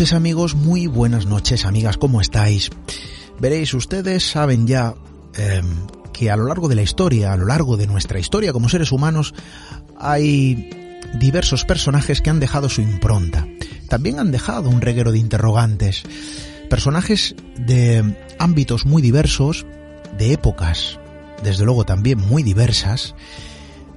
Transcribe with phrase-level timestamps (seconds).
[0.00, 2.70] amigos, muy buenas noches amigas, ¿cómo estáis?
[3.38, 4.94] Veréis, ustedes saben ya
[5.36, 5.60] eh,
[6.14, 8.92] que a lo largo de la historia, a lo largo de nuestra historia como seres
[8.92, 9.34] humanos,
[9.98, 10.70] hay
[11.18, 13.46] diversos personajes que han dejado su impronta.
[13.90, 16.02] También han dejado un reguero de interrogantes.
[16.70, 19.66] Personajes de ámbitos muy diversos,
[20.16, 20.98] de épocas,
[21.44, 23.14] desde luego también muy diversas,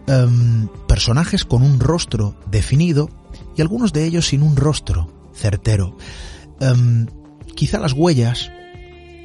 [0.09, 3.09] um, personajes con un rostro definido
[3.55, 5.97] y algunos de ellos sin un rostro certero.
[6.59, 7.07] Um,
[7.55, 8.51] quizá las huellas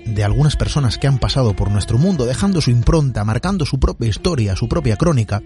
[0.04, 4.08] de algunas personas que han pasado por nuestro mundo, dejando su impronta, marcando su propia
[4.08, 5.42] historia, su propia crónica,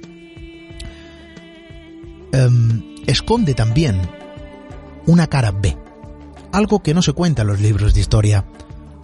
[2.32, 4.00] um, esconde también
[5.06, 5.76] una cara B,
[6.52, 8.46] algo que no se cuenta en los libros de historia,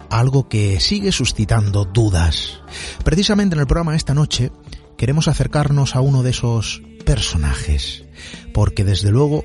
[0.09, 2.61] algo que sigue suscitando dudas.
[3.03, 4.51] Precisamente en el programa esta noche
[4.97, 8.05] queremos acercarnos a uno de esos personajes,
[8.53, 9.43] porque desde luego,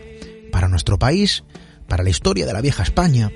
[0.53, 1.45] para nuestro país,
[1.89, 3.31] para la historia de la vieja España,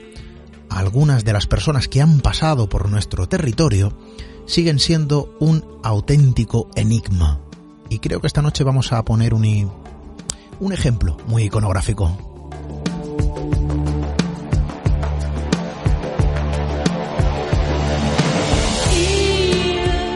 [0.71, 3.97] algunas de las personas que han pasado por nuestro territorio
[4.47, 7.41] siguen siendo un auténtico enigma.
[7.91, 9.71] Y creo que esta noche vamos a poner un,
[10.61, 12.17] un ejemplo muy iconográfico.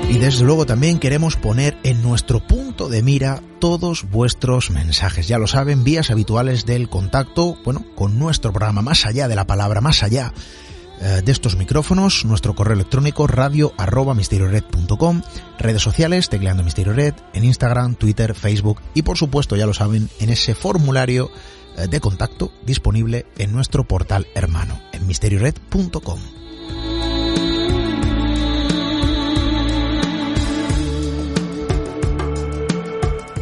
[0.09, 5.29] Y desde luego también queremos poner nuestro punto de mira todos vuestros mensajes.
[5.29, 9.47] Ya lo saben, vías habituales del contacto, bueno, con nuestro programa Más allá de la
[9.47, 10.33] palabra, más allá
[11.01, 14.15] eh, de estos micrófonos, nuestro correo electrónico radio arroba
[15.59, 20.11] redes sociales, tecleando Misterio Red, en Instagram, Twitter, Facebook y por supuesto, ya lo saben,
[20.21, 21.31] en ese formulario
[21.77, 26.42] eh, de contacto disponible en nuestro portal hermano, en misteriored.com.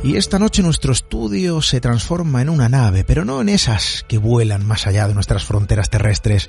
[0.03, 4.17] Y esta noche nuestro estudio se transforma en una nave, pero no en esas que
[4.17, 6.49] vuelan más allá de nuestras fronteras terrestres,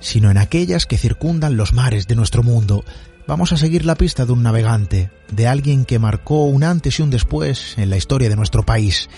[0.00, 2.84] sino en aquellas que circundan los mares de nuestro mundo.
[3.26, 7.02] Vamos a seguir la pista de un navegante, de alguien que marcó un antes y
[7.02, 9.08] un después en la historia de nuestro país,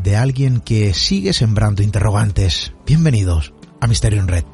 [0.00, 2.72] de alguien que sigue sembrando interrogantes.
[2.86, 4.44] Bienvenidos a Misterio en Red.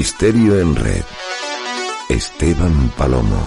[0.00, 1.04] Misterio en Red.
[2.08, 3.46] Esteban Palomo.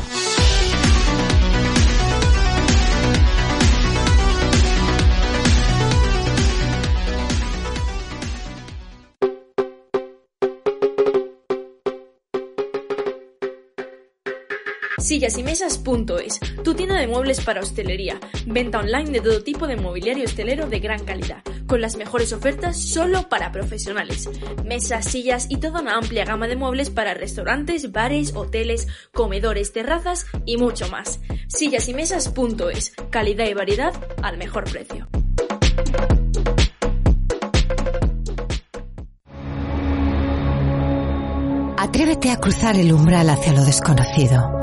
[15.03, 18.22] Sillas y Mesas.es, tu tienda de muebles para hostelería.
[18.46, 22.81] Venta online de todo tipo de mobiliario hostelero de gran calidad, con las mejores ofertas
[22.81, 24.30] solo para profesionales.
[24.63, 30.25] Mesas, sillas y toda una amplia gama de muebles para restaurantes, bares, hoteles, comedores, terrazas
[30.46, 31.19] y mucho más.
[31.50, 35.09] Sillas y Mesas.es, calidad y variedad al mejor precio.
[41.78, 44.62] Atrévete a cruzar el umbral hacia lo desconocido.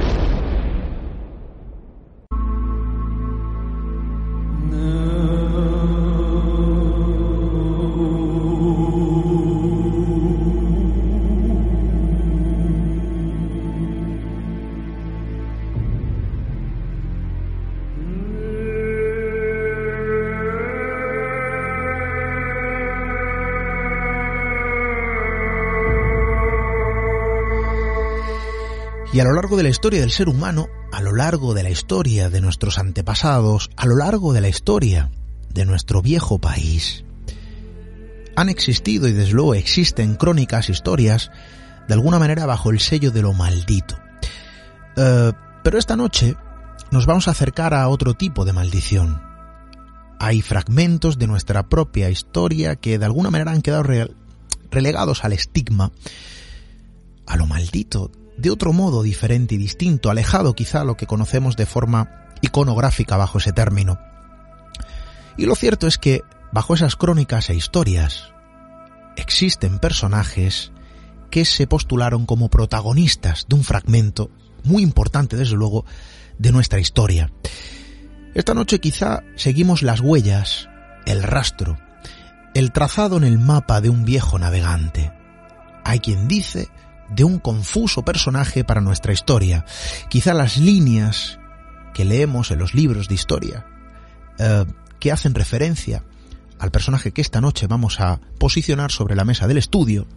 [29.21, 32.31] A lo largo de la historia del ser humano, a lo largo de la historia
[32.31, 35.11] de nuestros antepasados, a lo largo de la historia
[35.53, 37.05] de nuestro viejo país,
[38.35, 41.29] han existido y desde luego existen crónicas, historias,
[41.87, 43.95] de alguna manera bajo el sello de lo maldito.
[44.97, 45.31] Eh,
[45.63, 46.35] pero esta noche
[46.89, 49.21] nos vamos a acercar a otro tipo de maldición.
[50.19, 53.83] Hay fragmentos de nuestra propia historia que de alguna manera han quedado
[54.71, 55.91] relegados al estigma,
[57.27, 61.55] a lo maldito, de otro modo diferente y distinto, alejado quizá a lo que conocemos
[61.55, 63.99] de forma iconográfica bajo ese término.
[65.37, 68.33] Y lo cierto es que, bajo esas crónicas e historias,
[69.15, 70.71] existen personajes
[71.29, 74.29] que se postularon como protagonistas de un fragmento
[74.63, 75.85] muy importante, desde luego,
[76.37, 77.31] de nuestra historia.
[78.33, 80.69] Esta noche quizá seguimos las huellas,
[81.05, 81.77] el rastro,
[82.53, 85.11] el trazado en el mapa de un viejo navegante.
[85.83, 86.67] Hay quien dice
[87.11, 89.65] de un confuso personaje para nuestra historia.
[90.09, 91.39] Quizá las líneas
[91.93, 93.65] que leemos en los libros de historia,
[94.39, 94.65] eh,
[94.99, 96.03] que hacen referencia
[96.59, 100.07] al personaje que esta noche vamos a posicionar sobre la mesa del estudio,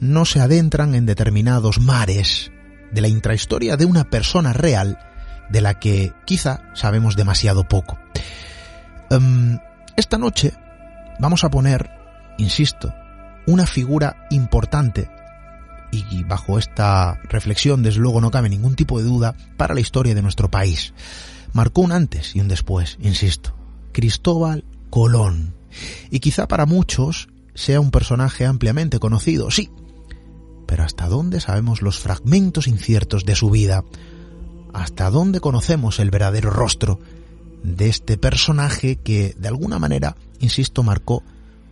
[0.00, 2.50] no se adentran en determinados mares
[2.92, 4.98] de la intrahistoria de una persona real
[5.50, 7.98] de la que quizá sabemos demasiado poco.
[9.10, 9.58] Em,
[9.96, 10.52] esta noche
[11.18, 11.90] vamos a poner,
[12.38, 12.94] insisto,
[13.46, 15.10] una figura importante
[16.10, 20.14] y bajo esta reflexión desde luego no cabe ningún tipo de duda para la historia
[20.14, 20.94] de nuestro país.
[21.52, 23.54] Marcó un antes y un después, insisto.
[23.92, 25.54] Cristóbal Colón.
[26.10, 29.70] Y quizá para muchos sea un personaje ampliamente conocido, sí,
[30.66, 33.84] pero ¿hasta dónde sabemos los fragmentos inciertos de su vida?
[34.72, 36.98] ¿Hasta dónde conocemos el verdadero rostro
[37.62, 41.22] de este personaje que, de alguna manera, insisto, marcó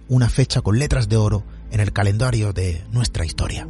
[0.08, 3.66] una fecha con letras de oro en el calendario de nuestra historia?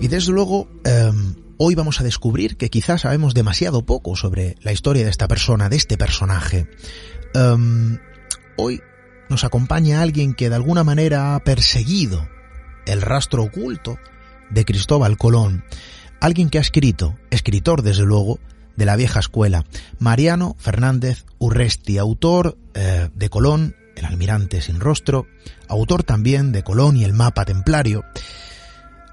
[0.00, 4.72] Y desde luego, em, Hoy vamos a descubrir que quizás sabemos demasiado poco sobre la
[4.72, 6.66] historia de esta persona, de este personaje.
[7.32, 8.00] Em,
[8.56, 8.82] hoy
[9.28, 12.28] nos acompaña alguien que de alguna manera ha perseguido
[12.86, 13.98] el rastro oculto
[14.50, 15.64] de Cristóbal Colón,
[16.24, 18.38] alguien que ha escrito, escritor desde luego,
[18.76, 19.66] de la vieja escuela,
[19.98, 25.26] Mariano Fernández Urresti, autor eh, de Colón, el almirante sin rostro,
[25.68, 28.04] autor también de Colón y el mapa templario,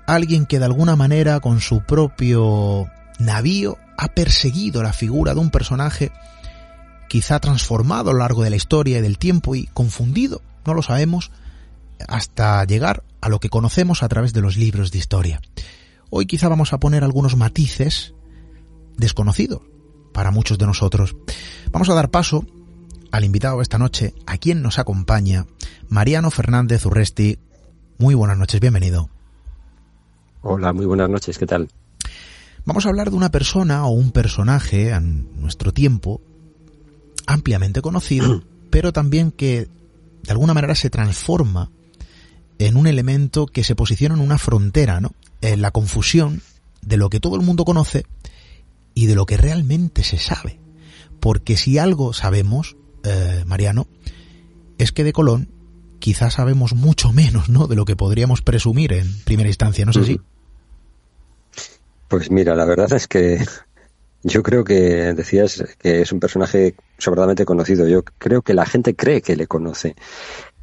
[0.07, 5.51] alguien que de alguna manera con su propio navío ha perseguido la figura de un
[5.51, 6.13] personaje
[7.09, 10.81] quizá transformado a lo largo de la historia y del tiempo y confundido, no lo
[10.81, 11.29] sabemos,
[12.07, 15.41] hasta llegar a lo que conocemos a través de los libros de historia.
[16.13, 18.13] Hoy quizá vamos a poner algunos matices
[18.97, 19.61] desconocidos
[20.11, 21.15] para muchos de nosotros.
[21.71, 22.45] Vamos a dar paso
[23.11, 25.47] al invitado esta noche, a quien nos acompaña,
[25.87, 27.39] Mariano Fernández Urresti.
[27.97, 29.09] Muy buenas noches, bienvenido.
[30.41, 31.69] Hola, muy buenas noches, ¿qué tal?
[32.65, 36.19] Vamos a hablar de una persona o un personaje en nuestro tiempo
[37.25, 39.69] ampliamente conocido, pero también que
[40.23, 41.71] de alguna manera se transforma
[42.59, 45.13] en un elemento que se posiciona en una frontera, ¿no?
[45.41, 46.41] En la confusión
[46.81, 48.05] de lo que todo el mundo conoce
[48.93, 50.59] y de lo que realmente se sabe.
[51.19, 53.87] Porque si algo sabemos, eh, Mariano,
[54.77, 55.49] es que de Colón
[55.99, 57.67] quizás sabemos mucho menos, ¿no?
[57.67, 60.19] De lo que podríamos presumir en primera instancia, ¿no sé si?
[62.07, 63.45] Pues mira, la verdad es que
[64.23, 67.87] yo creo que decías que es un personaje sobradamente conocido.
[67.87, 69.95] Yo creo que la gente cree que le conoce.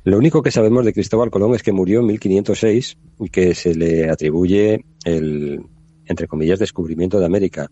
[0.09, 3.75] Lo único que sabemos de Cristóbal Colón es que murió en 1506 y que se
[3.75, 5.67] le atribuye el,
[6.07, 7.71] entre comillas, descubrimiento de América.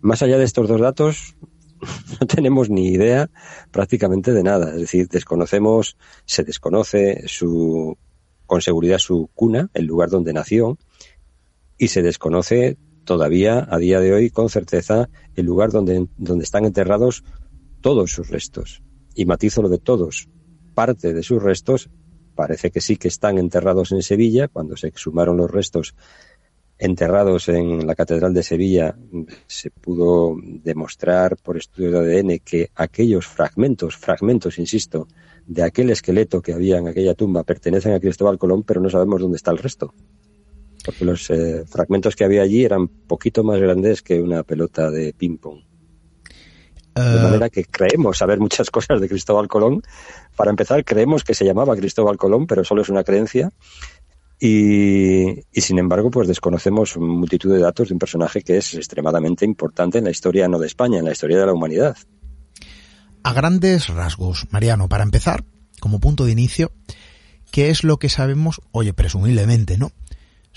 [0.00, 1.36] Más allá de estos dos datos,
[2.20, 3.30] no tenemos ni idea
[3.70, 4.70] prácticamente de nada.
[4.70, 7.96] Es decir, desconocemos, se desconoce su,
[8.44, 10.76] con seguridad su cuna, el lugar donde nació,
[11.78, 16.64] y se desconoce todavía a día de hoy con certeza el lugar donde, donde están
[16.64, 17.22] enterrados
[17.80, 18.82] todos sus restos.
[19.14, 20.28] Y matizo lo de todos.
[20.78, 21.90] Parte de sus restos
[22.36, 24.46] parece que sí que están enterrados en Sevilla.
[24.46, 25.96] Cuando se exhumaron los restos
[26.78, 28.96] enterrados en la Catedral de Sevilla,
[29.48, 35.08] se pudo demostrar por estudio de ADN que aquellos fragmentos, fragmentos, insisto,
[35.48, 39.20] de aquel esqueleto que había en aquella tumba pertenecen a Cristóbal Colón, pero no sabemos
[39.20, 39.92] dónde está el resto
[40.84, 45.12] porque los eh, fragmentos que había allí eran poquito más grandes que una pelota de
[45.12, 45.67] ping-pong.
[46.98, 49.82] De eh, manera que creemos saber muchas cosas de Cristóbal Colón.
[50.36, 53.50] Para empezar, creemos que se llamaba Cristóbal Colón, pero solo es una creencia.
[54.40, 59.44] Y, y, sin embargo, pues desconocemos multitud de datos de un personaje que es extremadamente
[59.44, 61.96] importante en la historia no de España, en la historia de la humanidad.
[63.24, 65.44] A grandes rasgos, Mariano, para empezar,
[65.80, 66.70] como punto de inicio,
[67.50, 69.90] ¿qué es lo que sabemos, oye, presumiblemente, ¿no?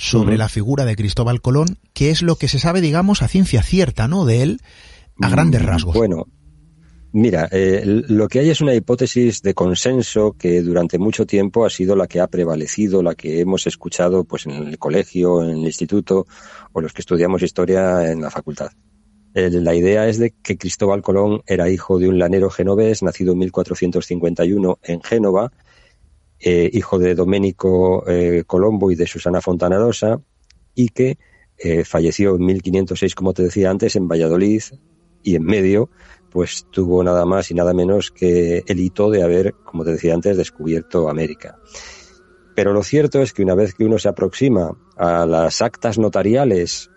[0.01, 3.61] sobre la figura de Cristóbal Colón, que es lo que se sabe, digamos, a ciencia
[3.61, 4.25] cierta, ¿no?
[4.25, 4.61] De él,
[5.21, 5.95] a grandes mm, rasgos.
[5.95, 6.27] Bueno,
[7.13, 11.69] Mira, eh, lo que hay es una hipótesis de consenso que durante mucho tiempo ha
[11.69, 15.65] sido la que ha prevalecido, la que hemos escuchado pues en el colegio, en el
[15.65, 16.25] instituto
[16.71, 18.69] o los que estudiamos historia en la facultad.
[19.33, 23.39] la idea es de que Cristóbal Colón era hijo de un lanero genovés nacido en
[23.39, 25.51] 1451 en Génova
[26.39, 30.21] eh, hijo de Domenico eh, Colombo y de Susana Fontanarosa,
[30.73, 31.17] y que
[31.85, 34.63] falleció en 1506, como te decía antes, en Valladolid,
[35.23, 35.89] y en medio,
[36.29, 40.13] pues tuvo nada más y nada menos que el hito de haber, como te decía
[40.13, 41.57] antes, descubierto América.
[42.55, 46.89] Pero lo cierto es que una vez que uno se aproxima a las actas notariales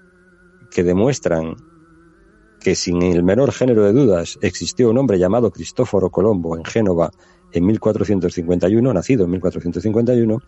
[0.71, 1.57] que demuestran
[2.61, 7.11] que sin el menor género de dudas existió un hombre llamado Cristóforo Colombo en Génova
[7.55, 10.43] en 1451, nacido en 1451,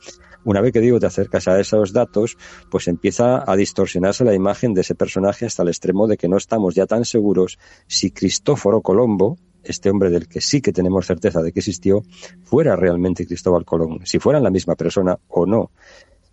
[0.45, 2.37] una vez que digo te acercas a esos datos,
[2.69, 6.37] pues empieza a distorsionarse la imagen de ese personaje hasta el extremo de que no
[6.37, 11.43] estamos ya tan seguros si Cristóforo Colombo, este hombre del que sí que tenemos certeza
[11.43, 12.03] de que existió,
[12.43, 15.71] fuera realmente Cristóbal Colón, si fueran la misma persona o no.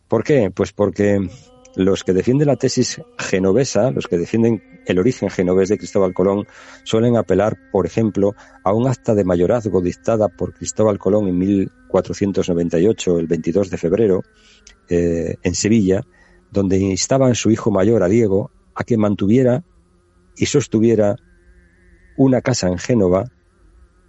[0.07, 0.51] ¿Por qué?
[0.51, 1.27] Pues porque
[1.75, 6.45] los que defienden la tesis genovesa, los que defienden el origen genovés de Cristóbal Colón,
[6.83, 13.19] suelen apelar, por ejemplo, a un acta de mayorazgo dictada por Cristóbal Colón en 1498,
[13.19, 14.23] el 22 de febrero,
[14.89, 16.01] eh, en Sevilla,
[16.51, 19.63] donde instaban a su hijo mayor, a Diego, a que mantuviera
[20.35, 21.15] y sostuviera
[22.17, 23.31] una casa en Génova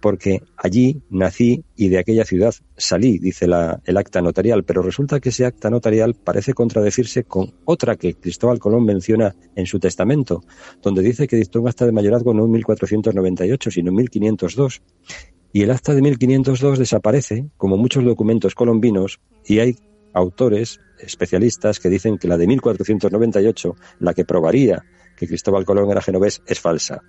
[0.05, 5.29] porque allí nací y de aquella ciudad salí, dice el acta notarial, pero resulta que
[5.29, 10.43] ese acta notarial parece contradecirse con otra que Cristóbal Colón menciona en su testamento,
[10.83, 14.83] donde dice que dictó un acta de mayorazgo no en 1498, sino en 1502.
[15.51, 19.75] Y el acta de 1502 desaparece, como muchos documentos colombinos, y hay
[20.13, 24.85] autores, especialistas, que dicen que la de 1498, la que probaría
[25.17, 27.01] que Cristóbal Colón era genovés, es falsa.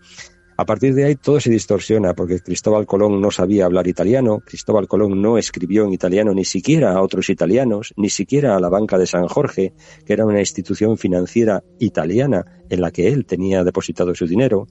[0.58, 4.88] A partir de ahí todo se distorsiona porque Cristóbal Colón no sabía hablar italiano, Cristóbal
[4.88, 8.96] Colón no escribió en italiano ni siquiera a otros italianos, ni siquiera a la Banca
[8.96, 9.74] de San Jorge,
[10.06, 14.66] que era una institución financiera italiana en la que él tenía depositado su dinero.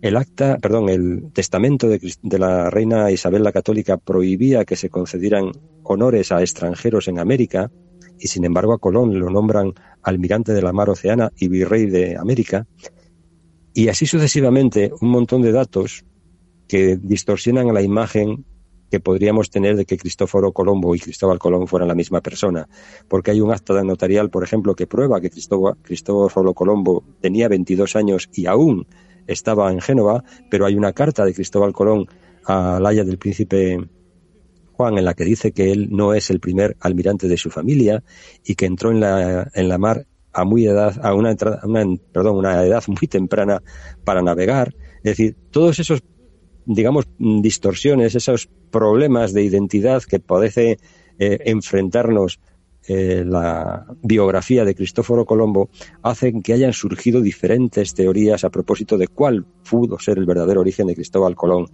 [0.00, 4.88] El acta, perdón, el testamento de, de, la reina Isabel la Católica prohibía que se
[4.88, 7.70] concedieran honores a extranjeros en América
[8.18, 12.16] y sin embargo a Colón lo nombran almirante de la mar oceana y virrey de
[12.16, 12.66] América.
[13.80, 16.04] Y así sucesivamente, un montón de datos
[16.68, 18.44] que distorsionan la imagen
[18.90, 22.68] que podríamos tener de que Cristóforo Colombo y Cristóbal Colón fueran la misma persona.
[23.08, 28.28] Porque hay un acta notarial, por ejemplo, que prueba que Cristóforo Colombo tenía 22 años
[28.34, 28.86] y aún
[29.26, 32.06] estaba en Génova, pero hay una carta de Cristóbal Colón
[32.44, 33.78] a Laia del príncipe
[34.74, 38.04] Juan en la que dice que él no es el primer almirante de su familia
[38.44, 42.36] y que entró en la, en la mar a muy edad, a una, una, perdón,
[42.36, 43.62] una edad muy temprana
[44.04, 44.74] para navegar.
[44.98, 46.02] Es decir, todos esos,
[46.66, 50.78] digamos, distorsiones, esos problemas de identidad que parece
[51.18, 52.40] eh, enfrentarnos
[52.88, 55.68] eh, la biografía de Cristóforo Colombo
[56.02, 60.86] hacen que hayan surgido diferentes teorías a propósito de cuál pudo ser el verdadero origen
[60.86, 61.66] de Cristóbal Colón.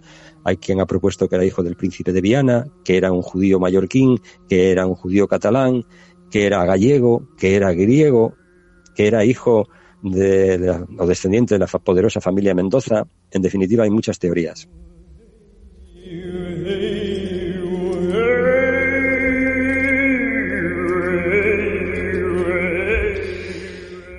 [0.43, 3.59] Hay quien ha propuesto que era hijo del príncipe de Viana, que era un judío
[3.59, 5.85] mallorquín, que era un judío catalán,
[6.29, 8.35] que era gallego, que era griego,
[8.97, 9.69] que era hijo
[10.01, 13.05] de, o descendiente de la poderosa familia Mendoza.
[13.29, 14.67] En definitiva, hay muchas teorías.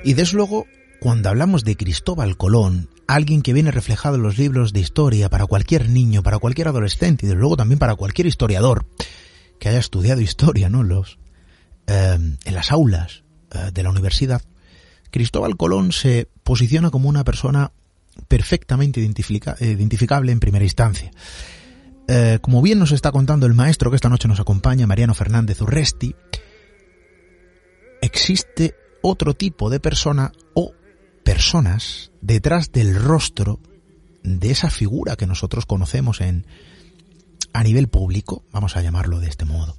[0.04, 0.66] Y desde luego,
[1.00, 5.46] cuando hablamos de Cristóbal Colón, alguien que viene reflejado en los libros de historia para
[5.46, 8.86] cualquier niño, para cualquier adolescente y desde luego también para cualquier historiador
[9.58, 10.84] que haya estudiado historia, ¿no?
[10.84, 11.18] Los,
[11.88, 14.42] eh, en las aulas eh, de la universidad,
[15.10, 17.72] Cristóbal Colón se posiciona como una persona
[18.26, 21.10] perfectamente identificable en primera instancia.
[22.08, 25.60] Eh, como bien nos está contando el maestro que esta noche nos acompaña, Mariano Fernández
[25.60, 26.14] Urresti,
[28.00, 30.72] existe otro tipo de persona o
[31.22, 33.60] personas detrás del rostro
[34.22, 36.46] de esa figura que nosotros conocemos en
[37.52, 39.76] a nivel público, vamos a llamarlo de este modo.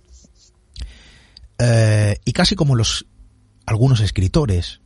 [1.58, 3.06] Eh, y casi como los
[3.66, 4.82] algunos escritores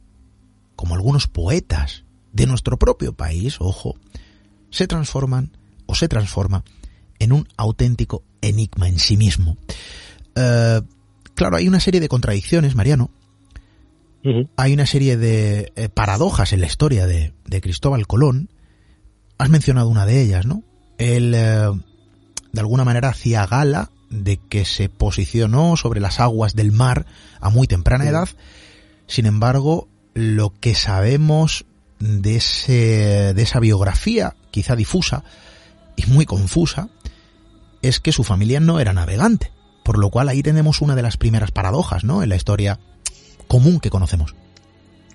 [0.76, 3.96] como algunos poetas de nuestro propio país, ojo,
[4.70, 5.52] se transforman
[5.86, 6.64] o se transforma
[7.20, 9.58] en un auténtico enigma en sí mismo.
[10.36, 10.82] Eh,
[11.36, 13.12] claro, hay una serie de contradicciones, Mariano.
[14.56, 18.50] Hay una serie de eh, paradojas en la historia de, Cristóbal Colón.
[19.38, 20.64] Has mencionado una de ellas, ¿no?
[20.98, 21.70] Él, eh,
[22.54, 27.06] de alguna manera, hacía gala de que se posicionó sobre las aguas del mar
[27.42, 28.30] a muy temprana edad.
[29.08, 31.66] Sin embargo, lo que sabemos
[32.00, 35.24] de, ese, de esa biografía, quizá difusa
[35.96, 36.90] y muy confusa,
[37.82, 39.52] es que su familia no era navegante,
[39.84, 42.24] por lo cual ahí tenemos una de las primeras paradojas, ¿no?
[42.24, 42.80] En la historia
[43.48, 44.36] común que conocemos.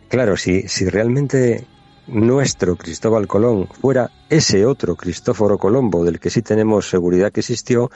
[0.09, 1.67] Claro, si, si realmente
[2.07, 7.91] nuestro Cristóbal Colón fuera ese otro Cristóforo Colombo del que sí tenemos seguridad que existió,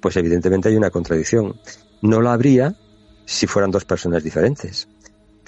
[0.00, 1.60] pues evidentemente hay una contradicción.
[2.02, 2.76] No la habría
[3.26, 4.88] si fueran dos personas diferentes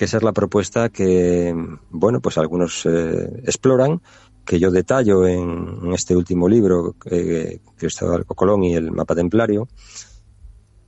[0.03, 1.55] que esa es la propuesta que,
[1.91, 4.03] bueno, pues algunos eh, exploran,
[4.45, 9.69] que yo detallo en, este último libro, eh, Cristóbal Colón y el mapa templario,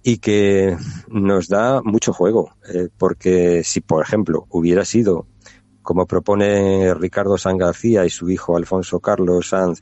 [0.02, 5.28] y que nos da mucho juego, eh, porque si, por ejemplo, hubiera sido
[5.80, 9.80] como propone Ricardo San García y su hijo Alfonso Carlos Sanz,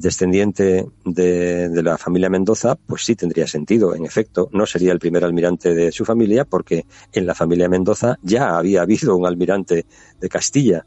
[0.00, 3.94] descendiente de, la familia Mendoza, pues sí tendría sentido.
[3.94, 8.18] En efecto, no sería el primer almirante de su familia, porque en la familia Mendoza
[8.22, 9.84] ya había habido un almirante
[10.18, 10.86] de Castilla.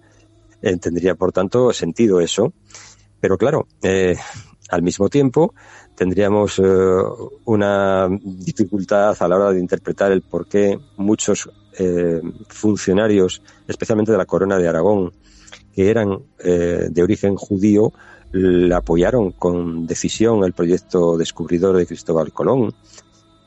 [0.62, 2.54] Eh, tendría, por tanto, sentido eso.
[3.20, 4.16] Pero claro, eh,
[4.70, 5.54] al mismo tiempo,
[5.94, 6.64] tendríamos eh,
[7.46, 11.50] una dificultad a la hora de interpretar el por qué muchos
[12.48, 15.12] funcionarios, especialmente de la Corona de Aragón,
[15.74, 17.92] que eran de origen judío,
[18.32, 22.74] le apoyaron con decisión el proyecto descubridor de Cristóbal Colón,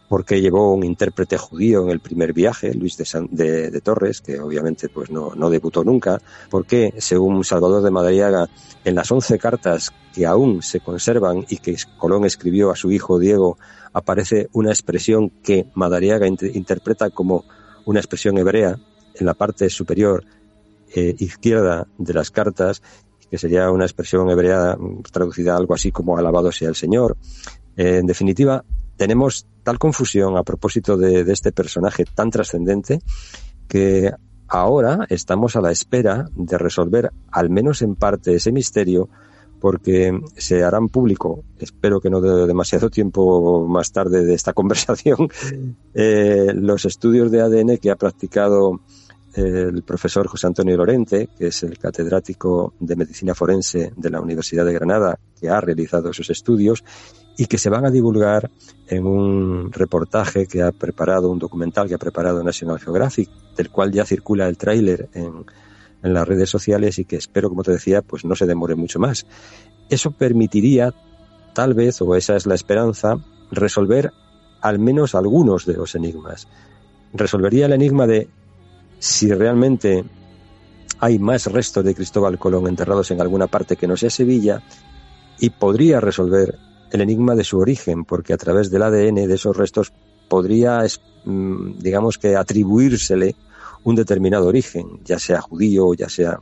[0.09, 4.41] porque llevó un intérprete judío en el primer viaje, Luis de, San, de, Torres, que
[4.41, 6.21] obviamente pues no, debutó nunca,
[6.51, 8.49] porque según Salvador de Madariaga,
[8.85, 13.19] en las once cartas que aún se conservan y que Colón escribió a su hijo
[13.19, 13.59] Diego,
[13.93, 17.45] aparece una expresión que Madariaga inter interpreta como
[17.85, 18.79] una expresión hebrea
[19.15, 20.25] en la parte superior
[20.95, 22.83] eh, izquierda de las cartas,
[23.31, 24.77] que sería una expresión hebrea
[25.11, 27.17] traducida algo así como alabado sea el Señor.
[27.77, 28.65] En definitiva,
[28.97, 33.01] tenemos tal confusión a propósito de, de este personaje tan trascendente
[33.69, 34.13] que
[34.49, 39.09] ahora estamos a la espera de resolver al menos en parte ese misterio
[39.61, 45.29] porque se harán público, espero que no de demasiado tiempo más tarde de esta conversación,
[45.95, 48.81] eh, los estudios de ADN que ha practicado
[49.35, 54.65] el profesor José Antonio Lorente, que es el catedrático de medicina forense de la Universidad
[54.65, 56.85] de Granada, que ha realizado esos estudios
[57.37, 58.51] y que se van a divulgar
[58.89, 63.93] en un reportaje que ha preparado, un documental que ha preparado National Geographic, del cual
[63.93, 65.45] ya circula el tráiler en,
[66.03, 68.99] en las redes sociales y que espero, como te decía, pues no se demore mucho
[68.99, 69.27] más.
[69.89, 70.93] Eso permitiría,
[71.55, 73.17] tal vez, o esa es la esperanza,
[73.51, 74.13] resolver
[74.61, 76.49] al menos algunos de los enigmas.
[77.13, 78.29] Resolvería el enigma de
[78.99, 80.05] si realmente
[81.01, 84.63] hay más restos de Cristóbal Colón enterrados en alguna parte que no sea Sevilla
[85.39, 86.59] y podría resolver
[86.91, 89.93] el enigma de su origen, porque a través del ADN de esos restos
[90.29, 90.83] podría,
[91.25, 93.37] digamos que, atribuírsele
[93.85, 96.41] un determinado origen, ya sea judío, ya sea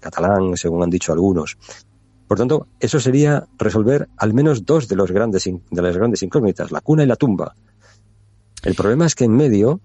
[0.00, 1.56] catalán, según han dicho algunos.
[2.28, 6.72] Por tanto, eso sería resolver al menos dos de, los grandes, de las grandes incógnitas,
[6.72, 7.54] la cuna y la tumba.
[8.62, 9.80] El problema es que en medio,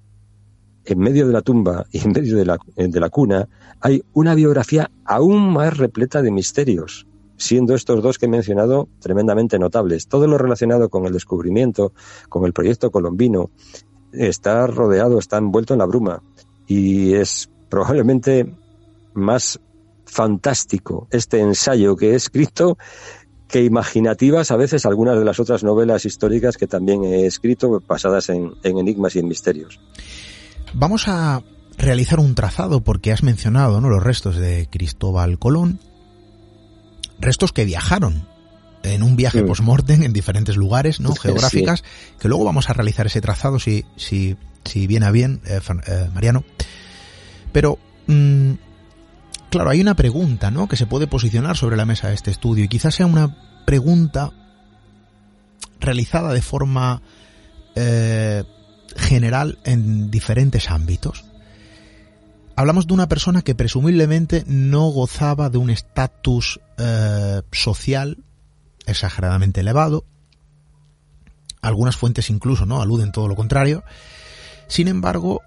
[0.86, 3.48] en medio de la tumba y en medio de la, de la cuna,
[3.80, 7.08] hay una biografía aún más repleta de misterios
[7.42, 10.08] siendo estos dos que he mencionado tremendamente notables.
[10.08, 11.92] Todo lo relacionado con el descubrimiento,
[12.30, 13.50] con el proyecto colombino,
[14.14, 16.22] está rodeado, está envuelto en la bruma
[16.68, 18.54] y es probablemente
[19.14, 19.60] más
[20.06, 22.78] fantástico este ensayo que he escrito
[23.48, 28.30] que imaginativas a veces algunas de las otras novelas históricas que también he escrito basadas
[28.30, 29.80] en, en enigmas y en misterios.
[30.74, 31.42] Vamos a
[31.78, 33.90] realizar un trazado porque has mencionado ¿no?
[33.90, 35.80] los restos de Cristóbal Colón
[37.22, 38.28] restos que viajaron
[38.84, 39.48] en un viaje mm.
[39.48, 41.14] post-mortem en diferentes lugares, ¿no?
[41.16, 42.16] Geográficas, sí.
[42.20, 46.10] que luego vamos a realizar ese trazado si, si, si viene a bien, eh, eh,
[46.14, 46.44] Mariano.
[47.52, 48.54] Pero, mmm,
[49.52, 50.68] claro, hay una pregunta, ¿no?
[50.68, 54.32] Que se puede posicionar sobre la mesa de este estudio y quizás sea una pregunta
[55.80, 57.04] realizada de forma
[57.76, 58.44] eh,
[58.98, 61.26] general en diferentes ámbitos.
[62.56, 68.18] Hablamos de una persona que presumiblemente no gozaba de un estatus eh, social
[68.86, 70.06] exageradamente elevado.
[71.62, 73.84] Algunas fuentes incluso no aluden todo lo contrario.
[74.68, 75.42] Sin embargo,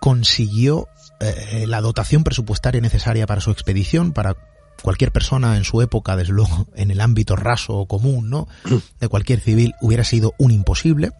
[0.00, 0.88] consiguió
[1.20, 4.36] eh, la dotación presupuestaria necesaria para su expedición, para
[4.82, 8.48] cualquier persona en su época, desde luego, en el ámbito raso o común, ¿no?
[9.00, 11.12] De cualquier civil hubiera sido un imposible.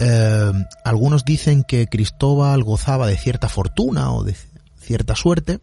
[0.00, 0.52] Eh,
[0.84, 4.34] algunos dicen que Cristóbal gozaba de cierta fortuna o de
[4.78, 5.60] cierta suerte,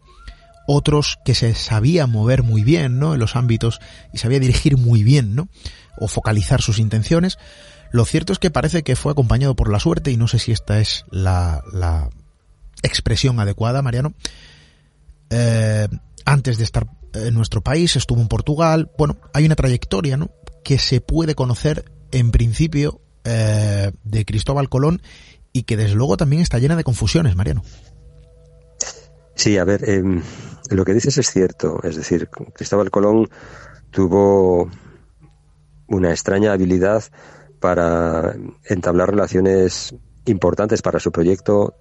[0.66, 3.14] otros que se sabía mover muy bien, ¿no?
[3.14, 3.80] En los ámbitos
[4.12, 5.48] y sabía dirigir muy bien, ¿no?
[5.98, 7.38] O focalizar sus intenciones.
[7.92, 10.52] Lo cierto es que parece que fue acompañado por la suerte y no sé si
[10.52, 12.10] esta es la, la
[12.82, 14.14] expresión adecuada, Mariano.
[15.30, 15.88] Eh,
[16.24, 18.90] antes de estar en nuestro país estuvo en Portugal.
[18.98, 20.30] Bueno, hay una trayectoria, ¿no?
[20.64, 25.02] Que se puede conocer en principio eh, de Cristóbal Colón
[25.52, 27.62] y que desde luego también está llena de confusiones, Mariano.
[29.34, 30.02] Sí, a ver, eh,
[30.70, 31.80] lo que dices es cierto.
[31.82, 33.28] Es decir, Cristóbal Colón
[33.90, 34.70] tuvo
[35.88, 37.04] una extraña habilidad
[37.60, 38.34] para
[38.64, 39.94] entablar relaciones
[40.26, 41.74] importantes para su proyecto,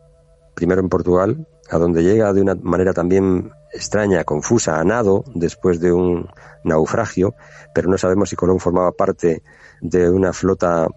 [0.56, 5.80] primero en Portugal, a donde llega de una manera también extraña, confusa, a nado, después
[5.80, 6.30] de un
[6.64, 7.34] naufragio,
[7.74, 9.44] pero no sabemos si Colón formaba parte
[9.82, 10.88] de una flota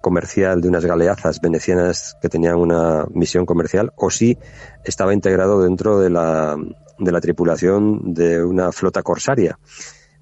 [0.00, 4.38] comercial de unas galeazas venecianas que tenían una misión comercial o si
[4.84, 6.56] estaba integrado dentro de la
[6.98, 9.58] de la tripulación de una flota corsaria.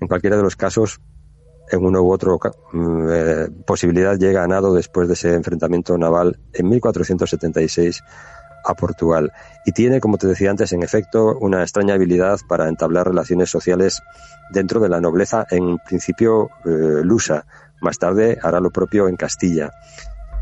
[0.01, 1.01] En cualquiera de los casos,
[1.71, 2.39] en uno u otro
[2.73, 8.03] mm, eh, posibilidad llega a nado después de ese enfrentamiento naval en 1476
[8.65, 9.33] a Portugal.
[9.65, 14.03] Y tiene, como te decía antes, en efecto, una extraña habilidad para entablar relaciones sociales
[14.51, 17.47] dentro de la nobleza, en principio eh, lusa.
[17.81, 19.71] Más tarde hará lo propio en Castilla.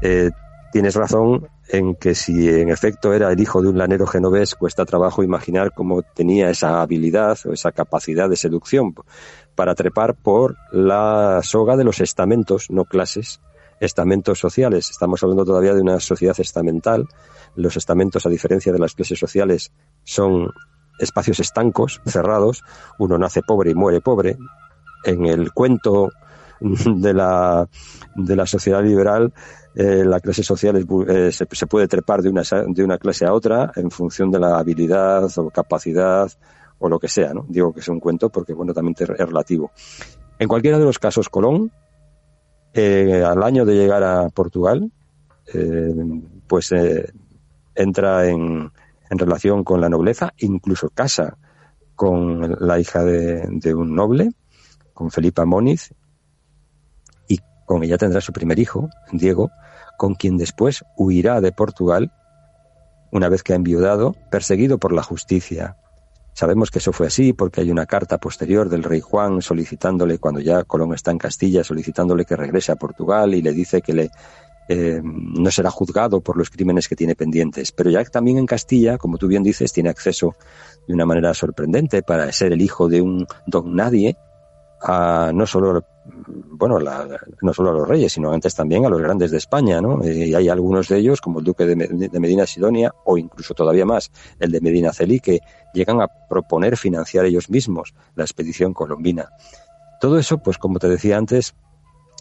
[0.03, 0.31] Eh,
[0.73, 4.85] tienes razón en que si en efecto era el hijo de un lanero genovés, cuesta
[4.85, 8.95] trabajo imaginar cómo tenía esa habilidad o esa capacidad de seducción
[9.55, 13.41] para trepar por la soga de los estamentos, no clases,
[13.81, 14.91] estamentos sociales.
[14.91, 17.07] Estamos hablando todavía de una sociedad estamental.
[17.55, 19.73] Los estamentos, a diferencia de las clases sociales,
[20.05, 20.51] son
[20.99, 22.63] espacios estancos, cerrados.
[22.99, 24.37] Uno nace pobre y muere pobre.
[25.05, 26.11] En el cuento
[26.97, 27.69] de la,
[28.15, 29.33] de la sociedad liberal,
[29.75, 30.77] eh, la clase social
[31.09, 34.59] eh, se, puede trepar de una, de una clase a otra en función de la
[34.59, 36.31] habilidad o capacidad
[36.79, 37.45] o lo que sea, ¿no?
[37.49, 39.73] Digo que es un cuento porque, bueno, también es relativo.
[40.39, 41.71] En cualquiera de los casos, Colón,
[42.73, 44.91] eh, al año de llegar a Portugal,
[46.49, 46.73] pues
[47.75, 48.73] entra en,
[49.11, 51.37] en relación con la nobleza, incluso casa
[51.95, 54.31] con la hija de, de un noble,
[54.95, 55.93] con Felipa Moniz,
[57.65, 59.51] con ella tendrá su primer hijo, Diego,
[59.97, 62.13] con quien después huirá de Portugal
[63.11, 65.77] una vez que ha enviudado, perseguido por la justicia.
[66.33, 70.41] Sabemos que eso fue así porque hay una carta posterior del rey Juan solicitándole, cuando
[70.41, 74.11] ya Colón está en Castilla, solicitándole que regrese a Portugal y le dice que le,
[74.69, 77.71] eh, no será juzgado por los crímenes que tiene pendientes.
[77.71, 80.35] Pero ya también en Castilla, como tú bien dices, tiene acceso
[80.89, 84.17] de una manera sorprendente para ser el hijo de un don nadie
[84.83, 86.79] a no solo bueno,
[87.41, 90.05] no solo a los reyes, sino antes también a los grandes de España, ¿no?
[90.05, 91.77] Y hay algunos de ellos, como el duque de,
[92.21, 95.41] Medina Sidonia, o incluso todavía más, el de Medina Celí, que
[95.73, 99.31] llegan a proponer financiar ellos mismos la expedición colombina.
[100.01, 101.55] Todo eso, pues como te decía antes,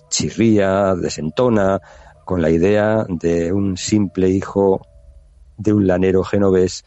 [0.09, 1.81] chirría, desentona,
[2.25, 4.81] con la idea de un simple hijo
[5.57, 6.85] de un lanero genovés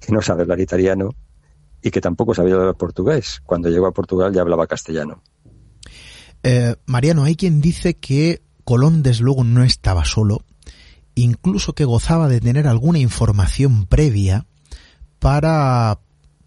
[0.00, 1.10] que no sabe hablar italiano
[1.80, 3.40] y que tampoco sabía hablar portugués.
[3.44, 5.22] Cuando llegó a Portugal ya hablaba castellano.
[6.44, 10.44] Eh, Mariano, hay quien dice que Colón desde luego no estaba solo,
[11.14, 14.46] incluso que gozaba de tener alguna información previa
[15.18, 16.00] para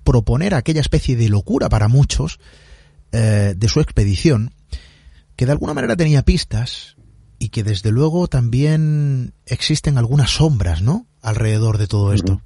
[0.03, 2.39] proponer aquella especie de locura para muchos
[3.11, 4.53] eh, de su expedición,
[5.35, 6.95] que de alguna manera tenía pistas
[7.39, 11.07] y que desde luego también existen algunas sombras, ¿no?
[11.21, 12.41] Alrededor de todo esto.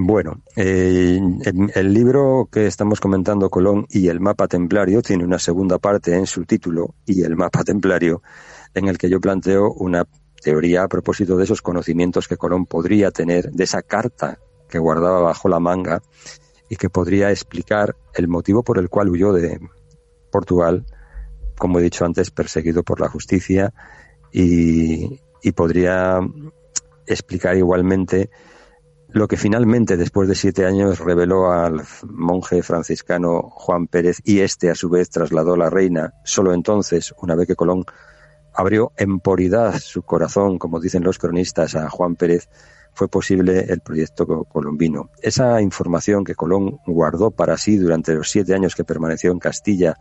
[0.00, 1.20] Bueno, eh,
[1.74, 6.24] el, libro que estamos comentando, Colón y el mapa templario, tiene una segunda parte en
[6.28, 8.22] su título, y el mapa templario,
[8.74, 10.06] en el que yo planteo una
[10.40, 14.38] teoría a propósito de esos conocimientos que Colón podría tener, de esa carta
[14.70, 16.00] que guardaba bajo la manga
[16.70, 19.58] y que podría explicar el motivo por el cual huyó de
[20.30, 20.86] Portugal,
[21.56, 23.74] como he dicho antes, perseguido por la justicia,
[24.30, 26.20] y, y podría
[27.04, 28.30] explicar igualmente
[29.10, 34.70] lo que finalmente, después de siete años, reveló al monje franciscano Juan Pérez y este,
[34.70, 36.12] a su vez, trasladó a la reina.
[36.24, 37.84] Solo entonces, una vez que Colón
[38.52, 42.48] abrió en poridad su corazón, como dicen los cronistas, a Juan Pérez,
[42.92, 45.10] fue posible el proyecto colombino.
[45.22, 49.96] Esa información que Colón guardó para sí durante los siete años que permaneció en Castilla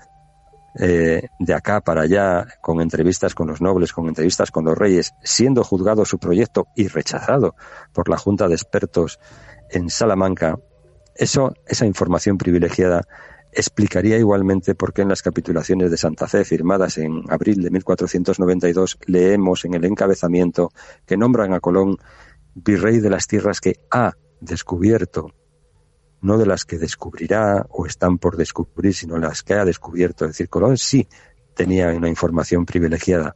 [0.79, 5.13] eh, de acá para allá, con entrevistas con los nobles, con entrevistas con los reyes,
[5.23, 7.55] siendo juzgado su proyecto y rechazado
[7.93, 9.19] por la Junta de Expertos
[9.69, 10.59] en Salamanca,
[11.15, 13.07] eso, esa información privilegiada
[13.51, 18.99] explicaría igualmente por qué en las capitulaciones de Santa Fe firmadas en abril de 1492
[19.07, 20.71] leemos en el encabezamiento
[21.05, 21.97] que nombran a Colón
[22.53, 25.33] virrey de las tierras que ha descubierto
[26.21, 30.25] no de las que descubrirá o están por descubrir, sino las que ha descubierto.
[30.25, 31.07] Es decir, Colón sí
[31.53, 33.35] tenía una información privilegiada.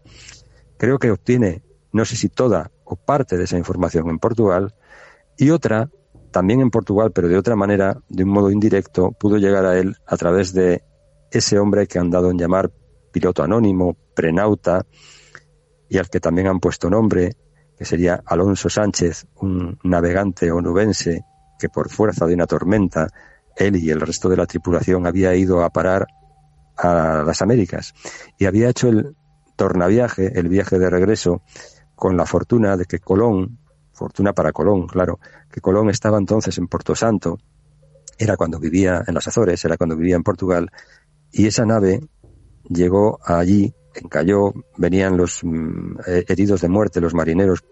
[0.78, 4.74] Creo que obtiene, no sé si toda o parte de esa información en Portugal,
[5.38, 5.90] y otra,
[6.32, 9.96] también en Portugal, pero de otra manera, de un modo indirecto, pudo llegar a él
[10.06, 10.84] a través de
[11.32, 12.72] ese hombre que han dado en llamar
[13.12, 14.86] piloto anónimo, prenauta,
[15.90, 17.36] y al que también han puesto nombre,
[17.78, 21.26] que sería Alonso Sánchez, un navegante onubense
[21.62, 23.08] que por fuerza de una tormenta
[23.56, 26.08] él y el resto de la tripulación había ido a parar
[26.76, 27.94] a las Américas
[28.40, 29.16] y había hecho el
[29.56, 31.44] tornaviaje, el viaje de regreso,
[31.96, 33.60] con la fortuna de que Colón,
[33.94, 35.20] fortuna para Colón, claro,
[35.52, 37.38] que Colón estaba entonces en Puerto Santo,
[38.18, 40.72] era cuando vivía en las Azores, era cuando vivía en Portugal,
[41.32, 42.02] y esa nave
[42.68, 47.64] llegó allí, encalló, venían los mm, heridos de muerte, los marineros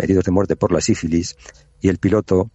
[0.00, 1.36] heridos de muerte por la sífilis,
[1.80, 2.50] y el piloto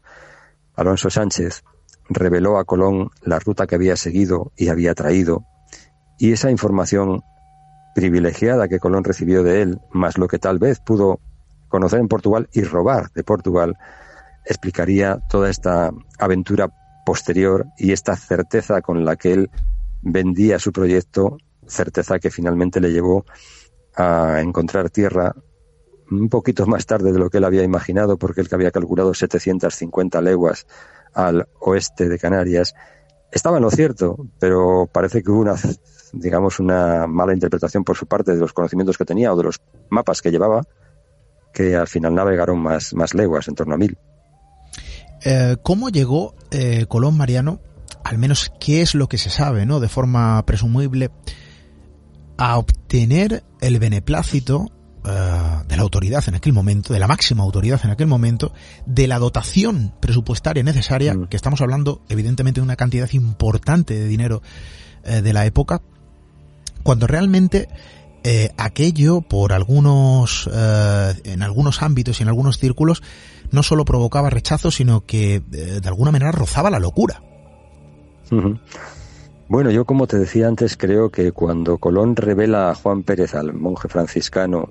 [0.81, 1.63] Alonso Sánchez,
[2.09, 5.45] reveló a Colón la ruta que había seguido y había traído,
[6.17, 7.23] y esa información
[7.95, 11.19] privilegiada que Colón recibió de él, más lo que tal vez pudo
[11.67, 13.77] conocer en Portugal y robar de Portugal,
[14.45, 16.69] explicaría toda esta aventura
[17.05, 19.49] posterior y esta certeza con la que él
[20.01, 23.25] vendía su proyecto, certeza que finalmente le llevó
[23.95, 25.35] a encontrar tierra
[26.11, 29.13] un poquito más tarde de lo que él había imaginado, porque él que había calculado
[29.13, 30.67] 750 leguas
[31.13, 32.73] al oeste de Canarias,
[33.31, 35.55] estaba en lo cierto, pero parece que hubo una,
[36.13, 39.61] digamos, una mala interpretación por su parte de los conocimientos que tenía o de los
[39.89, 40.63] mapas que llevaba,
[41.53, 43.97] que al final navegaron más, más leguas, en torno a mil.
[45.23, 47.61] Eh, ¿Cómo llegó eh, Colón Mariano,
[48.03, 49.79] al menos qué es lo que se sabe, ¿no?
[49.79, 51.11] De forma presumible,
[52.37, 54.65] a obtener el beneplácito
[55.03, 58.53] uh, de la autoridad en aquel momento, de la máxima autoridad en aquel momento,
[58.85, 61.27] de la dotación presupuestaria necesaria, mm.
[61.27, 64.41] que estamos hablando evidentemente de una cantidad importante de dinero
[65.05, 65.81] uh, de la época,
[66.83, 67.67] cuando realmente
[68.23, 73.01] eh, aquello por algunos eh, en algunos ámbitos y en algunos círculos
[73.49, 77.23] no solo provocaba rechazo sino que eh, de alguna manera rozaba la locura
[78.29, 78.59] uh -huh.
[79.47, 83.53] bueno yo como te decía antes creo que cuando Colón revela a Juan Pérez al
[83.53, 84.69] monje franciscano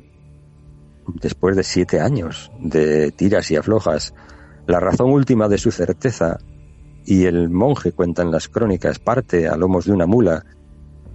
[1.06, 4.14] después de siete años de tiras y aflojas
[4.66, 6.38] la razón última de su certeza
[7.04, 10.44] y el monje cuenta en las crónicas parte a lomos de una mula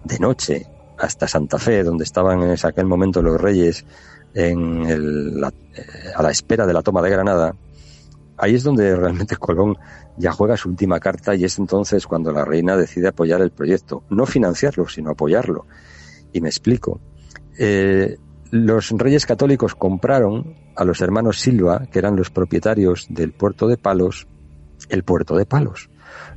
[0.03, 0.67] de noche
[0.97, 3.85] hasta Santa Fe, donde estaban en aquel momento los reyes
[4.33, 5.53] en el, la,
[6.15, 7.55] a la espera de la toma de Granada,
[8.37, 9.77] ahí es donde realmente Colón
[10.17, 14.03] ya juega su última carta y es entonces cuando la reina decide apoyar el proyecto,
[14.09, 15.65] no financiarlo, sino apoyarlo.
[16.31, 16.99] Y me explico.
[17.57, 18.17] Eh,
[18.55, 23.77] los reyes católicos compraron a los hermanos Silva, que eran los propietarios del puerto de
[23.77, 24.27] Palos,
[24.87, 25.89] el puerto de Palos.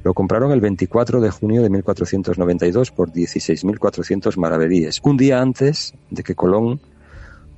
[0.03, 6.25] Lo compraron el 24 de junio de 1492 por 16.400 maravedíes, un día antes de
[6.25, 6.81] que Colón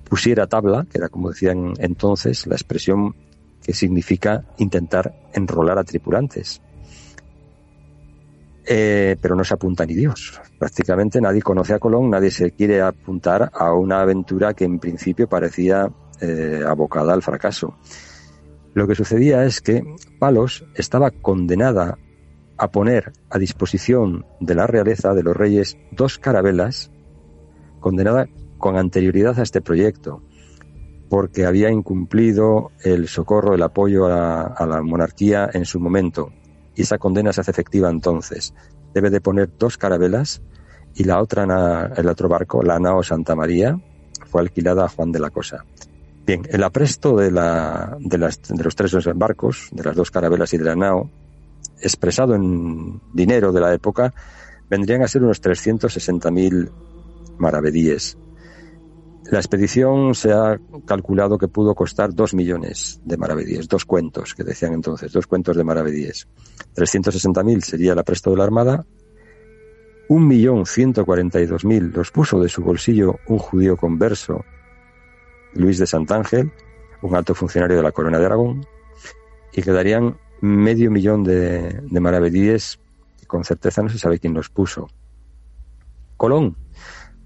[0.04, 3.16] pusiera tabla, que era como decían entonces la expresión
[3.62, 6.60] que significa intentar enrolar a tripulantes.
[8.66, 10.40] Eh, pero no se apunta ni Dios.
[10.58, 15.28] Prácticamente nadie conoce a Colón, nadie se quiere apuntar a una aventura que en principio
[15.28, 17.76] parecía eh, abocada al fracaso.
[18.74, 19.82] Lo que sucedía es que
[20.18, 21.98] Palos estaba condenada
[22.56, 26.90] a poner a disposición de la realeza de los reyes dos carabelas,
[27.80, 28.26] condenada
[28.58, 30.22] con anterioridad a este proyecto,
[31.08, 36.30] porque había incumplido el socorro, el apoyo a la, a la monarquía en su momento.
[36.74, 38.54] Y esa condena se hace efectiva entonces.
[38.94, 40.42] Debe de poner dos carabelas
[40.94, 43.78] y la otra, el otro barco, la nao Santa María,
[44.26, 45.64] fue alquilada a Juan de la Cosa.
[46.26, 50.52] Bien, el apresto de, la, de, las, de los tres barcos, de las dos carabelas
[50.52, 51.10] y de la nao,
[51.80, 54.12] expresado en dinero de la época,
[54.68, 56.70] vendrían a ser unos 360.000
[57.38, 58.16] maravedíes.
[59.30, 64.42] La expedición se ha calculado que pudo costar dos millones de maravedíes, dos cuentos que
[64.42, 66.26] decían entonces, dos cuentos de maravedíes.
[66.74, 68.84] 360.000 sería el apresto de la Armada,
[70.08, 74.44] un millón ciento cuarenta y dos mil los puso de su bolsillo un judío converso,
[75.54, 76.50] Luis de Santángel,
[77.00, 78.66] un alto funcionario de la Corona de Aragón,
[79.52, 82.80] y quedarían medio millón de, de maravedíes
[83.28, 84.88] con certeza no se sabe quién los puso.
[86.16, 86.56] Colón,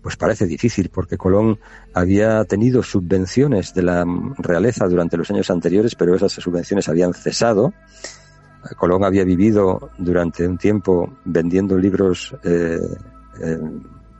[0.04, 1.58] pues parece difícil porque Colón
[1.94, 4.04] había tenido subvenciones de la
[4.36, 7.72] realeza durante los años anteriores, pero esas subvenciones habían cesado.
[8.76, 12.78] Colón había vivido durante un tiempo vendiendo libros eh,
[13.40, 13.58] eh,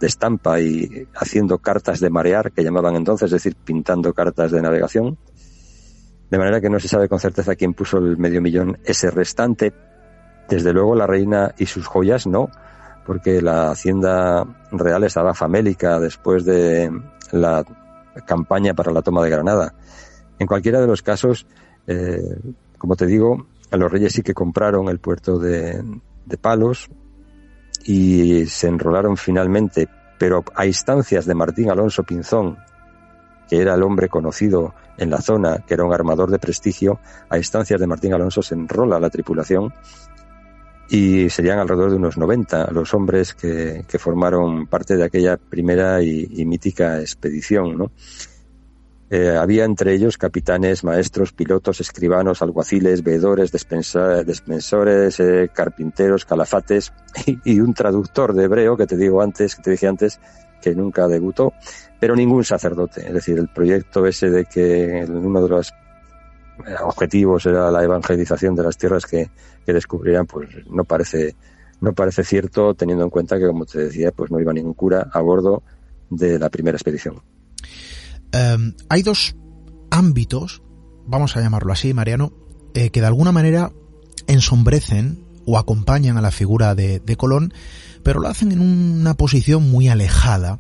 [0.01, 4.63] de estampa y haciendo cartas de marear, que llamaban entonces, es decir, pintando cartas de
[4.63, 5.19] navegación.
[6.31, 9.75] De manera que no se sabe con certeza quién puso el medio millón ese restante.
[10.49, 12.49] Desde luego la reina y sus joyas no,
[13.05, 16.91] porque la hacienda real estaba famélica después de
[17.33, 17.65] la
[18.27, 19.75] campaña para la toma de Granada.
[20.39, 21.47] En cualquiera de los casos,
[21.87, 22.39] eh,
[22.79, 25.83] como te digo, los reyes sí que compraron el puerto de,
[26.25, 26.89] de Palos
[27.85, 29.89] y se enrolaron finalmente,
[30.19, 32.57] pero a instancias de Martín Alonso Pinzón,
[33.49, 37.37] que era el hombre conocido en la zona, que era un armador de prestigio, a
[37.37, 39.73] instancias de Martín Alonso se enrola la tripulación
[40.89, 46.03] y serían alrededor de unos 90 los hombres que, que formaron parte de aquella primera
[46.03, 47.91] y, y mítica expedición, ¿no?
[49.11, 56.93] Eh, había entre ellos capitanes, maestros, pilotos, escribanos, alguaciles, veedores, despensores, eh, carpinteros, calafates
[57.27, 60.19] y, y, un traductor de hebreo que te digo antes, que te dije antes,
[60.61, 61.53] que nunca debutó,
[62.01, 63.07] pero ningún sacerdote.
[63.07, 65.73] Es decir, el proyecto ese de que uno de los
[66.83, 69.31] objetivos era la evangelización de las tierras que,
[69.65, 71.35] que descubrían, pues no parece,
[71.81, 75.09] no parece cierto teniendo en cuenta que, como te decía, pues no iba ningún cura
[75.13, 75.63] a bordo
[76.11, 77.23] de la primera expedición.
[78.33, 79.37] Em, hay dos
[79.91, 80.63] ámbitos,
[81.07, 82.33] vamos a llamarlo así, Mariano,
[82.75, 83.73] eh, que de alguna manera
[84.27, 87.53] ensombrecen o acompañan a la figura de, Colón,
[88.03, 90.59] pero lo hacen en una posición muy alejada,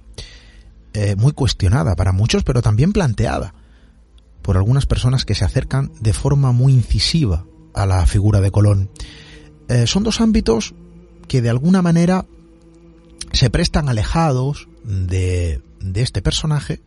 [0.92, 3.54] eh, muy cuestionada para muchos, pero también planteada
[4.42, 8.90] por algunas personas que se acercan de forma muy incisiva a la figura de Colón.
[9.68, 10.74] Eh, son dos ámbitos
[11.28, 12.26] que de alguna manera
[13.32, 16.80] se prestan alejados de, de este personaje,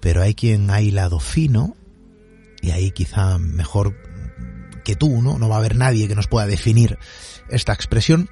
[0.00, 1.76] pero hay quien ha hilado fino,
[2.62, 3.96] y ahí quizá mejor
[4.84, 5.38] que tú, ¿no?
[5.38, 6.98] No va a haber nadie que nos pueda definir
[7.48, 8.30] esta expresión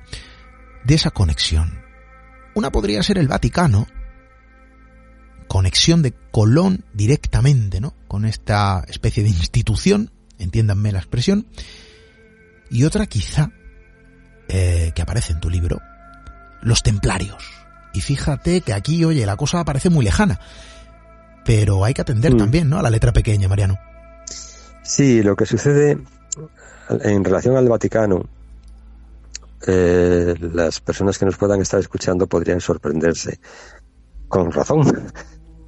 [0.85, 1.83] de esa conexión.
[2.55, 3.87] Una podría ser el Vaticano,
[5.47, 7.95] conexión de Colón directamente, ¿no?
[8.07, 11.46] Con esta especie de institución, entiéndanme la expresión,
[12.70, 13.51] y otra quizá,
[14.48, 15.81] eh, que aparece en tu libro,
[16.62, 17.42] los templarios.
[17.92, 20.40] Y fíjate que aquí, oye, la cosa parece muy lejana,
[21.44, 22.38] pero hay que atender mm.
[22.38, 22.79] también, ¿no?
[22.79, 23.79] A la letra pequeña, Mariano.
[24.83, 25.98] Sí, lo que sucede
[26.88, 28.24] en relación al Vaticano,
[29.66, 33.40] eh, las personas que nos puedan estar escuchando podrían sorprenderse.
[34.29, 35.11] Con razón,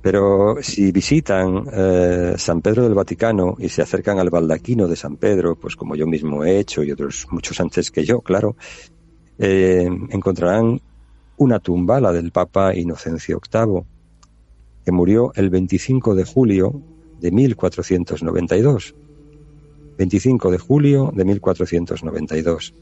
[0.02, 5.16] pero si visitan eh, San Pedro del Vaticano y se acercan al baldaquino de San
[5.16, 8.56] Pedro, pues como yo mismo he hecho y otros muchos antes que yo, claro,
[9.38, 10.80] eh, encontrarán
[11.36, 13.82] una tumba, la del Papa Inocencio VIII,
[14.84, 16.82] que murió el 25 de julio
[17.20, 18.94] de 1492.
[19.98, 22.74] 25 de julio de 1492.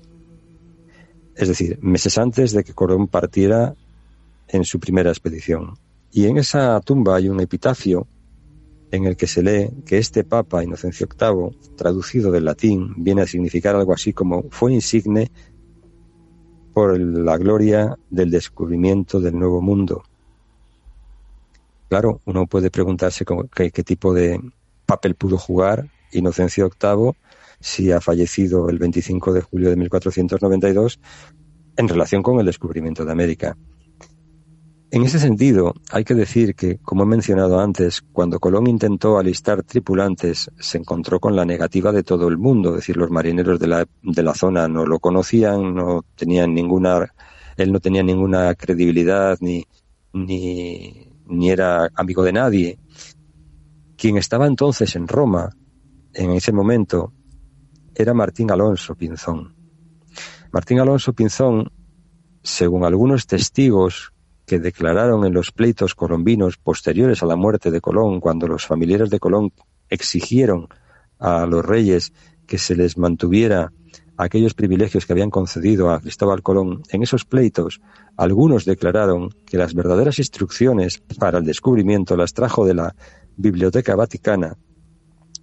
[1.34, 3.74] Es decir, meses antes de que Corón partiera
[4.48, 5.74] en su primera expedición.
[6.10, 8.06] Y en esa tumba hay un epitafio
[8.90, 13.26] en el que se lee que este Papa Inocencio VIII, traducido del latín, viene a
[13.26, 15.30] significar algo así como fue insigne
[16.72, 20.04] por la gloria del descubrimiento del nuevo mundo.
[21.88, 24.40] Claro, uno puede preguntarse qué, qué tipo de
[24.86, 27.12] papel pudo jugar Inocencio VIII
[27.60, 31.00] si ha fallecido el 25 de julio de 1492
[31.76, 33.56] en relación con el descubrimiento de América.
[34.90, 39.62] En ese sentido, hay que decir que, como he mencionado antes, cuando Colón intentó alistar
[39.62, 43.66] tripulantes, se encontró con la negativa de todo el mundo, es decir, los marineros de
[43.66, 47.12] la, de la zona no lo conocían, no tenían ninguna,
[47.58, 49.66] él no tenía ninguna credibilidad ni,
[50.14, 52.78] ni, ni era amigo de nadie.
[53.98, 55.50] Quien estaba entonces en Roma,
[56.14, 57.12] en ese momento,
[57.94, 59.54] era Martín Alonso Pinzón.
[60.50, 61.70] Martín Alonso Pinzón,
[62.42, 64.14] según algunos testigos
[64.48, 69.10] que declararon en los pleitos colombinos posteriores a la muerte de Colón, cuando los familiares
[69.10, 69.52] de Colón
[69.90, 70.68] exigieron
[71.18, 72.14] a los reyes
[72.46, 73.72] que se les mantuviera
[74.16, 77.82] aquellos privilegios que habían concedido a Cristóbal Colón, en esos pleitos
[78.16, 82.96] algunos declararon que las verdaderas instrucciones para el descubrimiento las trajo de la
[83.36, 84.56] Biblioteca Vaticana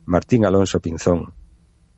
[0.06, 1.34] Martín Alonso Pinzón,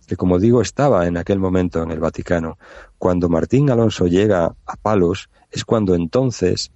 [0.07, 2.57] que como digo estaba en aquel momento en el Vaticano.
[2.97, 6.71] Cuando Martín Alonso llega a Palos es cuando entonces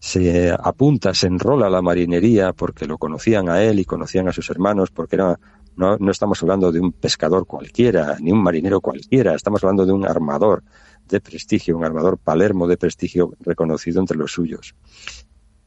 [0.00, 4.32] se apunta, se enrola a la marinería porque lo conocían a él y conocían a
[4.32, 5.38] sus hermanos, porque era,
[5.76, 9.92] no, no estamos hablando de un pescador cualquiera, ni un marinero cualquiera, estamos hablando de
[9.92, 10.64] un armador
[11.06, 14.74] de prestigio, un armador palermo de prestigio reconocido entre los suyos.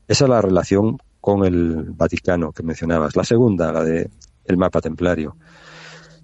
[0.08, 3.16] Esa es la relación con el Vaticano que mencionabas.
[3.16, 4.10] La segunda, la de
[4.46, 5.38] el mapa templario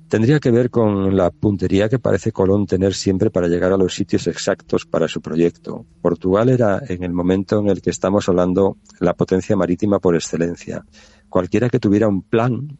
[0.10, 3.93] tendría que ver con la puntería que parece Colón tener siempre para llegar a los
[3.93, 5.86] sitios exactos para su proyecto.
[6.01, 10.84] Portugal era, en el momento en el que estamos hablando, la potencia marítima por excelencia.
[11.30, 12.80] Cualquiera que tuviera un plan,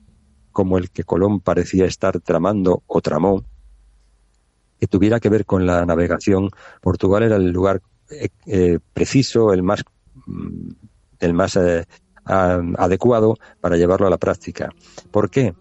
[0.52, 3.46] como el que Colón parecía estar tramando o tramó,
[4.80, 6.50] que tuviera que ver con la navegación,
[6.82, 9.84] Portugal era el lugar eh, eh, preciso, el más,
[10.26, 10.70] mm,
[11.20, 11.86] el más eh,
[12.26, 14.70] adecuado para llevarlo a la práctica.
[15.12, 15.54] ¿Por qué?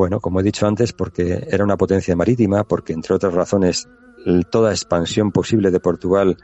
[0.00, 3.86] Bueno, como he dicho antes, porque era una potencia marítima, porque entre otras razones
[4.48, 6.38] toda expansión posible de Portugal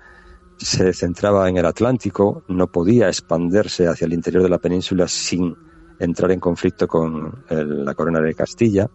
[0.59, 5.57] se centraba en el Atlántico, no podía expandirse hacia el interior de la península sin
[5.99, 8.91] entrar en conflicto con la corona de Castilla.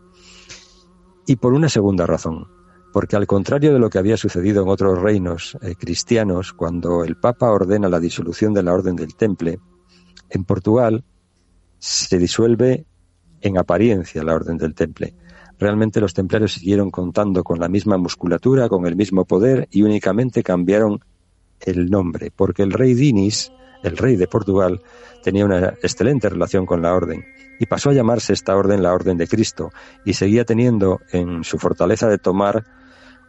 [1.26, 2.47] Y por una segunda razón,
[2.93, 7.16] porque al contrario de lo que había sucedido en otros reinos eh, cristianos, cuando el
[7.16, 9.57] Papa ordena la disolución de la Orden del Temple,
[10.30, 11.03] en Portugal
[11.80, 12.86] se disuelve
[13.42, 15.14] en apariencia la orden del temple.
[15.60, 20.44] Realmente los templarios siguieron contando con la misma musculatura, con el mismo poder y únicamente
[20.44, 21.00] cambiaron
[21.60, 23.52] el nombre, porque el rey Dinis
[23.84, 24.82] el rey de Portugal,
[25.24, 27.26] tenía una excelente relación con la orden
[27.60, 29.72] y pasó a llamarse esta orden la Orden de Cristo
[30.06, 32.64] y seguía teniendo en su fortaleza de tomar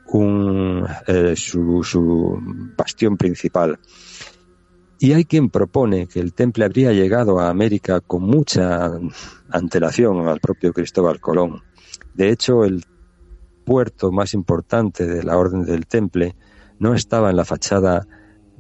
[0.07, 2.39] un, eh, su, su
[2.77, 3.79] bastión principal.
[5.03, 8.89] Y hay quien propone que el temple habría llegado a América con mucha
[9.51, 11.61] antelación al propio Cristóbal Colón.
[12.15, 12.85] De hecho, el
[13.65, 16.37] puerto más importante de la Orden del Temple
[16.79, 18.07] no estaba en la fachada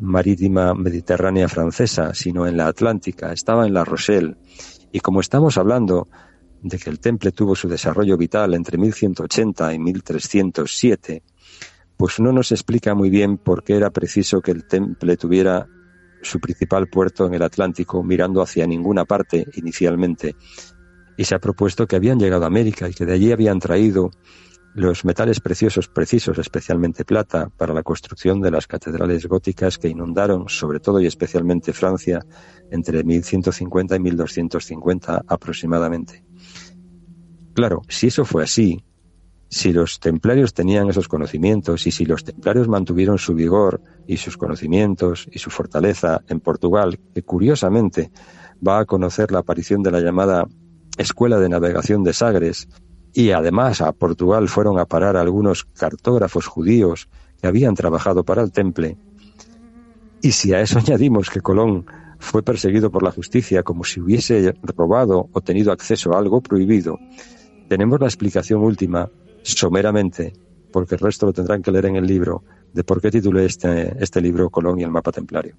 [0.00, 4.34] marítima mediterránea francesa, sino en la atlántica, estaba en La Rochelle.
[4.90, 6.08] Y como estamos hablando
[6.60, 11.22] de que el temple tuvo su desarrollo vital entre 1180 y 1307,
[11.96, 15.68] pues no nos explica muy bien por qué era preciso que el temple tuviera
[16.22, 20.36] su principal puerto en el Atlántico, mirando hacia ninguna parte inicialmente.
[21.16, 24.10] Y se ha propuesto que habían llegado a América y que de allí habían traído
[24.74, 30.48] los metales preciosos precisos, especialmente plata, para la construcción de las catedrales góticas que inundaron,
[30.48, 32.20] sobre todo y especialmente Francia,
[32.70, 36.24] entre 1150 y 1250 aproximadamente.
[37.54, 38.82] Claro, si eso fue así,
[39.52, 44.38] si los templarios tenían esos conocimientos y si los templarios mantuvieron su vigor y sus
[44.38, 48.10] conocimientos y su fortaleza en Portugal, que curiosamente
[48.66, 50.48] va a conocer la aparición de la llamada
[50.96, 52.66] Escuela de Navegación de Sagres,
[53.12, 58.52] y además a Portugal fueron a parar algunos cartógrafos judíos que habían trabajado para el
[58.52, 58.96] temple,
[60.22, 61.84] y si a eso añadimos que Colón
[62.18, 66.98] fue perseguido por la justicia como si hubiese robado o tenido acceso a algo prohibido,
[67.68, 69.10] tenemos la explicación última
[69.42, 70.32] someramente,
[70.72, 73.96] porque el resto lo tendrán que leer en el libro, de por qué titulé este,
[74.02, 75.56] este libro Colón y el mapa templario.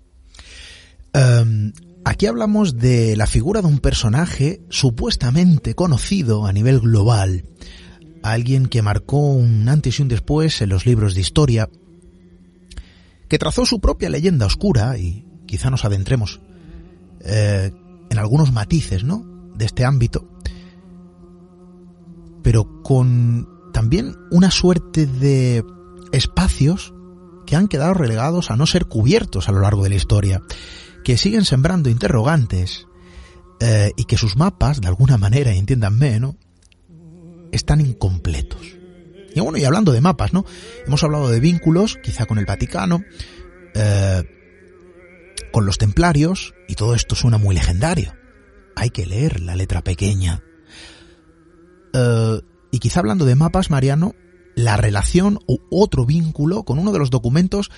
[1.13, 1.71] Um,
[2.05, 7.45] aquí hablamos de la figura de un personaje supuestamente conocido a nivel global,
[8.23, 11.69] alguien que marcó un antes y un después en los libros de historia,
[13.27, 16.41] que trazó su propia leyenda oscura y quizá nos adentremos
[17.21, 17.71] eh,
[18.09, 19.25] en algunos matices, ¿no?
[19.55, 20.27] De este ámbito,
[22.41, 25.65] pero con también una suerte de
[26.13, 26.93] espacios
[27.45, 30.41] que han quedado relegados a no ser cubiertos a lo largo de la historia,
[31.03, 32.88] que siguen sembrando interrogantes
[33.59, 36.38] eh, y que sus mapas, de alguna manera, entiéndanme, ¿no?
[37.51, 38.61] están incompletos.
[39.36, 40.45] Y bueno, y hablando de mapas, ¿no?
[40.86, 43.03] Hemos hablado de vínculos, quizá con el Vaticano,
[43.74, 44.24] eh,
[45.51, 48.13] con los templarios, y todo esto suena muy legendario.
[48.76, 50.43] Hay que leer la letra pequeña.
[51.93, 52.41] Eh,
[52.74, 54.15] y quizá hablando de mapas, Mariano,
[54.55, 57.69] la relación u otro vínculo con uno de los documentos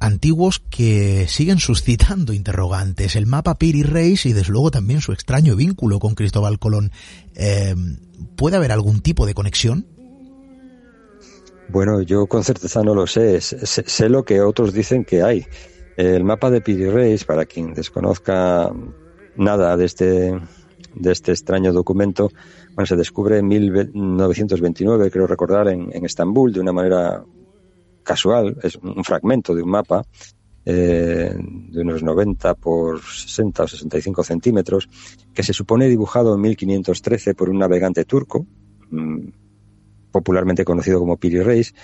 [0.00, 5.56] antiguos que siguen suscitando interrogantes, el mapa Piri Reis y desde luego también su extraño
[5.56, 6.90] vínculo con Cristóbal Colón.
[7.34, 7.74] Eh,
[8.34, 9.84] ¿Puede haber algún tipo de conexión?
[11.68, 13.42] Bueno, yo con certeza no lo sé.
[13.42, 13.66] sé.
[13.66, 14.08] sé.
[14.08, 15.44] lo que otros dicen que hay.
[15.98, 18.72] El mapa de Piri Reis, para quien desconozca
[19.36, 20.40] nada de este,
[20.94, 22.30] de este extraño documento,
[22.74, 27.22] bueno, se descubre en 1929, creo recordar, en, Estambul, de una manera
[28.02, 30.04] casual, es un fragmento de un mapa
[30.64, 34.88] eh, de unos 90 por 60 o 65 centímetros,
[35.32, 38.46] que se supone dibujado en 1513 por un navegante turco,
[38.90, 39.28] mm,
[40.10, 41.74] popularmente conocido como Piri Reis.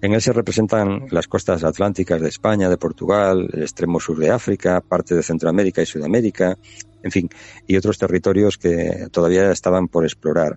[0.00, 4.30] En él se representan las costas atlánticas de España, de Portugal, el extremo sur de
[4.30, 6.58] África, parte de Centroamérica y Sudamérica,
[7.02, 7.30] en fin,
[7.66, 10.56] y otros territorios que todavía estaban por explorar.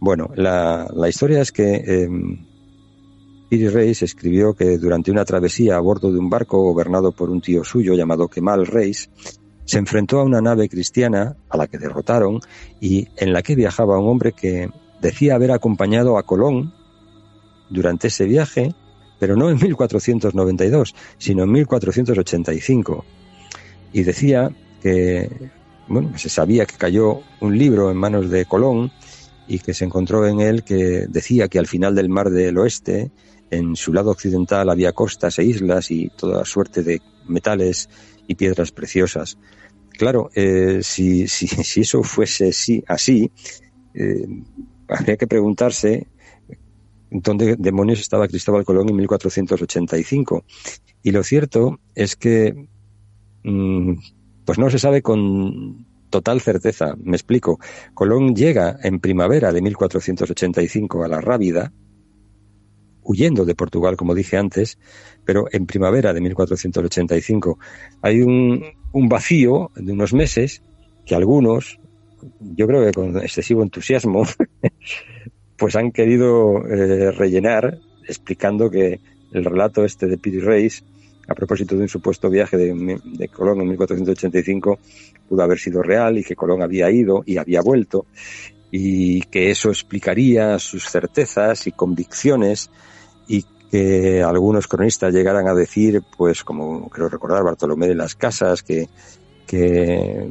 [0.00, 2.08] Bueno, la, historia es que eh,
[3.48, 7.40] Piri Reis escribió que durante una travesía a bordo de un barco gobernado por un
[7.40, 9.10] tío suyo llamado Kemal Reis,
[9.64, 12.40] se enfrentó a una nave cristiana a la que derrotaron
[12.80, 14.68] y en la que viajaba un hombre que
[15.02, 16.72] decía haber acompañado a Colón
[17.68, 18.74] durante ese viaje,
[19.18, 23.04] pero no en 1492, sino en 1485.
[23.92, 24.50] Y decía
[24.80, 25.50] que
[25.88, 28.92] bueno, se sabía que cayó un libro en manos de Colón
[29.46, 33.10] y que se encontró en él que decía que al final del mar del oeste,
[33.50, 37.88] en su lado occidental, había costas e islas y toda suerte de metales
[38.26, 39.36] y piedras preciosas.
[39.90, 43.30] Claro, eh, si, si, si, eso fuese sí, así,
[43.92, 44.26] eh,
[44.92, 46.06] habría que preguntarse
[47.10, 50.44] dónde demonios estaba Cristóbal Colón en 1485.
[51.02, 52.68] Y lo cierto es que
[53.44, 53.94] mmm,
[54.44, 56.94] pues no se sabe con total certeza.
[57.02, 57.58] Me explico.
[57.94, 61.72] Colón llega en primavera de 1485 a la Rábida,
[63.02, 64.78] huyendo de Portugal, como dije antes,
[65.24, 67.58] pero en primavera de 1485
[68.02, 68.62] hay un,
[68.92, 70.62] un vacío de unos meses
[71.04, 71.80] que algunos,
[72.40, 74.24] yo creo que con excesivo entusiasmo,
[75.56, 79.00] pues han querido eh, rellenar explicando que
[79.32, 80.84] el relato este de Piri Reis
[81.28, 84.78] a propósito de un supuesto viaje de, de, Colón en 1485
[85.28, 88.06] pudo haber sido real y que Colón había ido y había vuelto
[88.72, 92.70] y que eso explicaría sus certezas y convicciones
[93.28, 98.62] y que algunos cronistas llegaran a decir, pues como creo recordar Bartolomé de las Casas,
[98.62, 98.88] que,
[99.46, 100.26] que,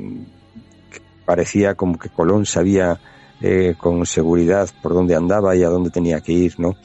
[1.31, 2.99] parecía como que Colón sabía
[3.39, 6.75] eh, con seguridad por dónde andaba y a dónde tenía que ir, ¿no?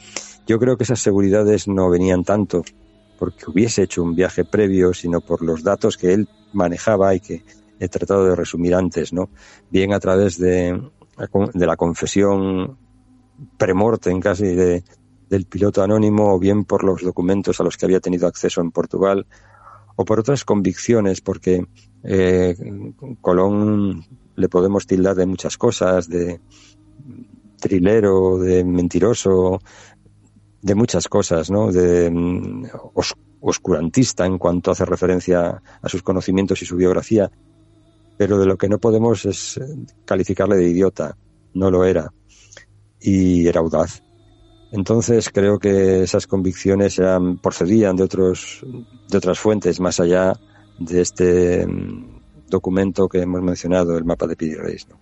[0.47, 2.63] Yo creo que esas seguridades no venían tanto
[3.19, 7.43] porque hubiese hecho un viaje previo, sino por los datos que él manejaba y que
[7.77, 9.27] he tratado de resumir antes, ¿no?
[9.69, 10.81] Bien a través de,
[11.53, 12.77] la confesión
[13.57, 14.85] premortem casi de,
[15.29, 18.71] del piloto anónimo o bien por los documentos a los que había tenido acceso en
[18.71, 19.27] Portugal
[19.97, 21.65] o por otras convicciones porque
[22.03, 22.55] eh,
[23.19, 24.05] Colón
[24.37, 26.39] le podemos tildar de muchas cosas, de
[27.59, 29.59] trilero, de mentiroso,
[30.61, 31.71] de muchas cosas, ¿no?
[31.71, 32.65] De mm,
[33.41, 37.31] oscurantista en cuanto hace referencia a sus conocimientos y su biografía,
[38.17, 39.59] pero de lo que no podemos es
[40.05, 41.17] calificarle de idiota,
[41.53, 42.13] no lo era,
[42.99, 44.03] y era audaz.
[44.71, 48.63] Entonces creo que esas convicciones eran, procedían de otros,
[49.09, 50.33] de otras fuentes más allá
[50.77, 52.16] de este mm,
[52.49, 54.87] documento que hemos mencionado, el mapa de Pidirreis.
[54.89, 54.99] ¿no?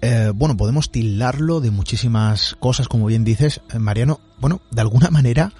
[0.00, 4.20] Eh, bueno, podemos tildarlo de muchísimas cosas, como bien dices, eh, Mariano.
[4.40, 5.52] Bueno, de alguna manera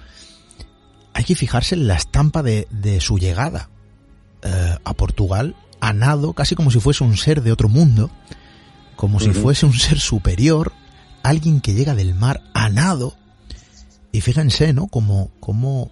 [1.13, 3.69] hay que fijarse en la estampa de, de su llegada
[4.41, 8.11] eh, a Portugal, a nado, casi como si fuese un ser de otro mundo,
[8.97, 10.73] como si fuese un ser superior,
[11.23, 13.15] alguien que llega del mar a nado.
[14.11, 14.87] Y fíjense, ¿no?
[14.87, 15.89] Como, cómo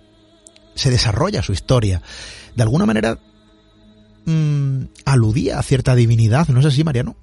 [0.75, 2.01] se desarrolla su historia.
[2.55, 3.17] De alguna manera
[4.25, 7.15] mmm, aludía a cierta divinidad, ¿no es así, Mariano?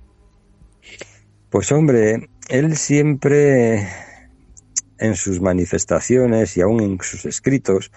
[1.51, 3.89] Pues hombre, él siempre
[4.99, 7.91] en sus manifestaciones y aún en sus escritos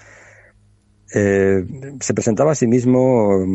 [1.14, 1.66] eh,
[1.99, 3.45] se presentaba a sí mismo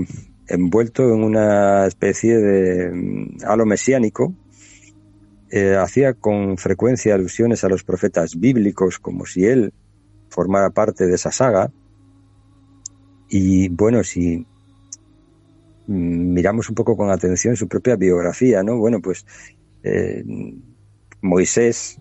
[0.48, 4.34] envuelto en una especie de mm, halo mesiánico.
[5.50, 9.72] Eh, hacía con frecuencia alusiones a los profetas bíblicos como si él
[10.28, 11.70] formara parte de esa saga.
[13.28, 14.46] Y bueno, si
[15.86, 18.76] miramos un poco con atención su propia biografía, ¿no?
[18.76, 19.24] Bueno, pues
[19.82, 20.24] eh,
[21.20, 21.98] Moisés,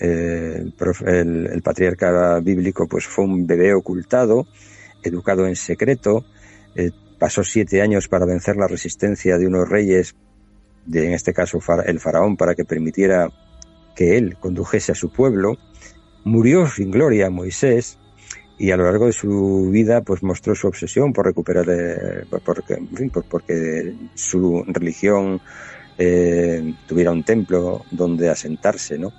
[0.00, 0.64] eh,
[1.06, 4.46] el, patriarca bíblico, pues fue un bebé ocultado,
[5.02, 6.24] educado en secreto,
[6.74, 10.14] eh, pasó siete años para vencer la resistencia de unos reyes,
[10.86, 13.30] de, en este caso el faraón, para que permitiera
[13.94, 15.56] que él condujese a su pueblo.
[16.24, 17.98] Murió sin gloria Moisés
[18.58, 21.66] y a lo largo de su vida pues mostró su obsesión por recuperar,
[22.44, 22.78] porque,
[23.28, 25.40] porque su religión
[25.96, 29.12] eh, tuviera un templo donde asentarse, ¿no?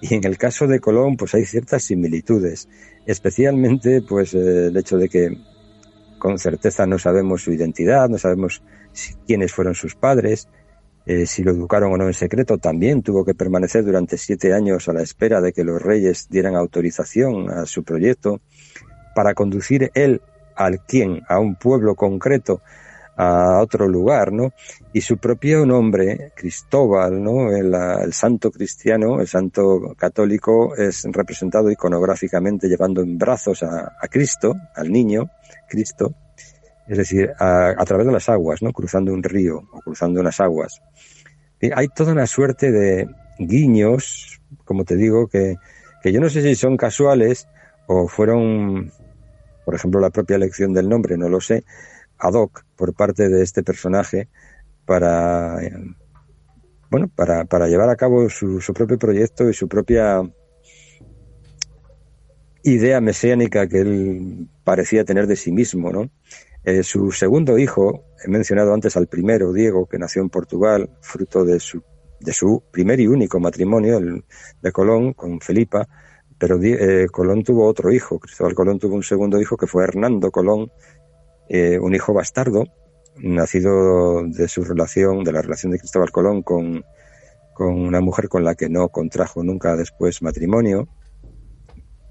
[0.00, 2.68] Y en el caso de Colón, pues hay ciertas similitudes,
[3.06, 5.38] especialmente pues eh, el hecho de que
[6.18, 8.62] con certeza no sabemos su identidad, no sabemos
[9.26, 10.48] quiénes fueron sus padres,
[11.04, 14.88] eh, si lo educaron o no en secreto, también tuvo que permanecer durante siete años
[14.88, 18.40] a la espera de que los reyes dieran autorización a su proyecto
[19.14, 20.20] para conducir él
[20.56, 22.60] al quién, a un pueblo concreto,
[23.16, 24.52] a otro lugar, ¿no?
[24.92, 27.50] Y su propio nombre, Cristóbal, ¿no?
[27.50, 34.90] El, santo cristiano, el santo católico, es representado iconográficamente llevando en brazos a, Cristo, al
[34.90, 35.30] niño,
[35.68, 36.14] Cristo,
[36.88, 38.72] es decir, a, través de las aguas, ¿no?
[38.72, 40.80] Cruzando un río o cruzando unas aguas.
[41.74, 43.08] Hay toda una suerte de
[43.38, 45.56] guiños, como te digo, que,
[46.02, 47.46] que yo no sé si son casuales
[47.86, 48.90] o fueron,
[49.64, 51.64] por ejemplo, la propia elección del nombre, no lo sé,
[52.22, 54.28] ad hoc por parte de este personaje
[54.86, 55.58] para
[56.90, 60.22] bueno para, para llevar a cabo su, su, propio proyecto y su propia
[62.62, 66.10] idea mesiánica que él parecía tener de sí mismo no
[66.64, 71.44] eh, su segundo hijo he mencionado antes al primero Diego que nació en Portugal fruto
[71.44, 71.82] de su
[72.20, 74.24] de su primer y único matrimonio el
[74.60, 75.88] de Colón con Felipa
[76.42, 80.32] pero eh, Colón tuvo otro hijo Cristóbal Colón tuvo un segundo hijo que fue Hernando
[80.32, 80.72] Colón
[81.48, 82.64] eh, un hijo bastardo,
[83.16, 86.84] nacido de su relación, de la relación de Cristóbal Colón con,
[87.54, 90.88] con una mujer con la que no contrajo nunca después matrimonio,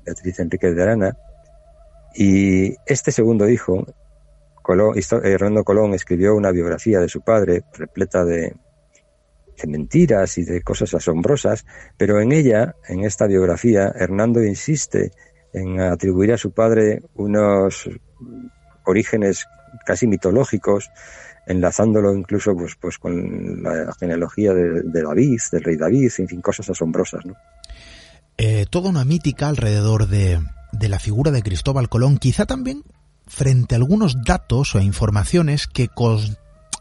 [0.06, 1.18] Beatriz Enrique de Arana.
[2.14, 3.86] Y este segundo hijo,
[4.62, 8.54] Colón, Hernando Colón, escribió una biografía de su padre repleta de,
[9.58, 11.66] de mentiras y de cosas asombrosas,
[11.98, 15.12] pero en ella, en esta biografía, Hernando insiste
[15.54, 17.90] en atribuir a su padre unos
[18.86, 19.46] orígenes
[19.86, 20.90] casi mitológicos,
[21.48, 26.70] enlazándolo incluso pues, pues con la genealogía de, David, del rey David, en fin, cosas
[26.70, 27.26] asombrosas.
[27.26, 27.36] ¿no?
[28.38, 30.40] Eh, toda una mítica alrededor de,
[30.72, 32.84] de la figura de Cristóbal Colón, quizá también
[33.28, 35.88] frente a algunos datos o informaciones que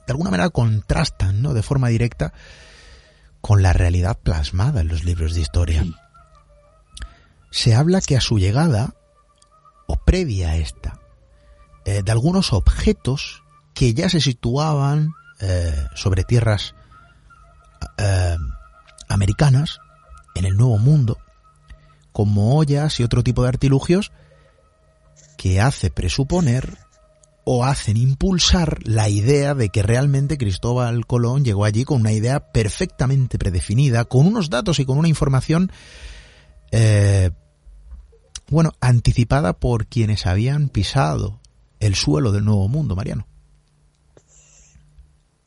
[0.07, 1.55] de alguna manera contrastan ¿no?
[1.55, 2.33] de forma directa
[3.41, 5.85] con la realidad plasmada en los libros de historia.
[7.51, 8.95] Se habla que a su llegada,
[9.87, 11.01] o previa a esta,
[11.85, 13.43] eh, de algunos objetos
[13.75, 16.75] que ya se situaban eh, sobre tierras
[17.97, 18.37] eh,
[19.09, 19.81] americanas,
[20.35, 21.19] en el Nuevo Mundo,
[22.13, 24.13] como ollas y otro tipo de artilugios
[25.37, 26.79] que hace presuponer
[27.45, 32.53] o hacen impulsar la idea de que realmente Cristóbal Colón llegó allí con una idea
[32.53, 35.73] perfectamente predefinida, con unos datos y con una información,
[36.71, 37.31] eh,
[38.49, 41.41] bueno, anticipada por quienes habían pisado
[41.79, 43.30] el suelo del Nuevo Mundo, Mariano.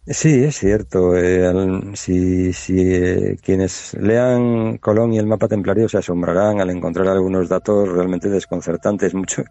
[0.05, 1.15] Sí, es cierto.
[1.17, 7.47] Eh, si eh, quienes lean Colón y el mapa templario se asombrarán al encontrar algunos
[7.47, 9.13] datos realmente desconcertantes.
[9.13, 9.43] Mucho,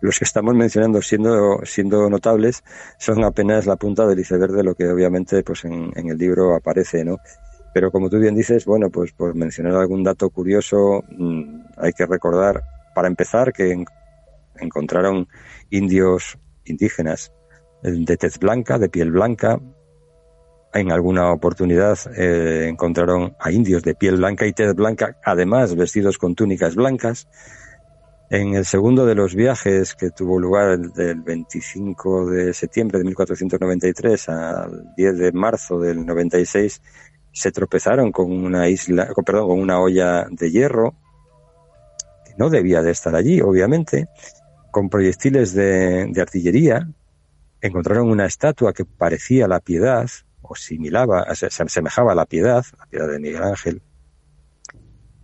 [0.00, 2.64] los que estamos mencionando siendo, siendo notables
[2.98, 6.54] son apenas la punta del iceberg de lo que obviamente pues en, en el libro
[6.54, 7.18] aparece, ¿no?
[7.74, 12.06] Pero como tú bien dices, bueno, pues por mencionar algún dato curioso, mm, hay que
[12.06, 12.62] recordar,
[12.94, 13.84] para empezar, que
[14.56, 15.28] encontraron
[15.68, 17.32] indios indígenas
[17.82, 19.60] de tez blanca, de piel blanca,
[20.72, 26.18] en alguna oportunidad eh, encontraron a indios de piel blanca y tez blanca, además vestidos
[26.18, 27.28] con túnicas blancas.
[28.30, 34.28] En el segundo de los viajes que tuvo lugar del 25 de septiembre de 1493
[34.28, 36.80] al 10 de marzo del 96,
[37.32, 39.24] se tropezaron con una isla, con
[39.58, 40.94] una olla de hierro
[42.24, 44.06] que no debía de estar allí, obviamente,
[44.70, 46.88] con proyectiles de, de artillería.
[47.60, 50.08] Encontraron una estatua que parecía la piedad,
[50.50, 53.82] o similaba, se asemejaba a la piedad, la piedad de Miguel Ángel.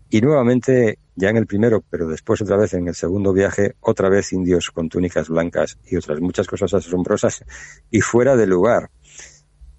[0.08, 4.08] Y nuevamente, ya en el primero, pero después otra vez en el segundo viaje, otra
[4.08, 7.44] vez indios con túnicas blancas y otras muchas cosas asombrosas
[7.90, 8.90] y fuera de lugar,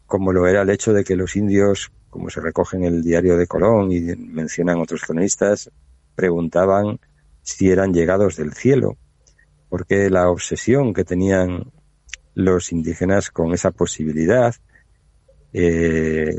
[0.05, 3.37] como lo era el hecho de que los indios, como se recoge en el diario
[3.37, 5.71] de Colón y mencionan otros cronistas,
[6.13, 6.99] preguntaban
[7.41, 8.97] si eran llegados del cielo,
[9.69, 11.71] porque la obsesión que tenían
[12.33, 14.53] los indígenas con esa posibilidad
[15.53, 16.35] eh,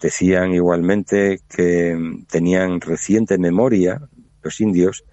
[0.00, 4.00] decían igualmente que tenían reciente memoria
[4.42, 5.04] los indios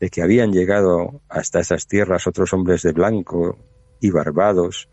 [0.00, 3.58] de que habían llegado hasta esas tierras otros hombres de blanco
[4.00, 4.88] y barbados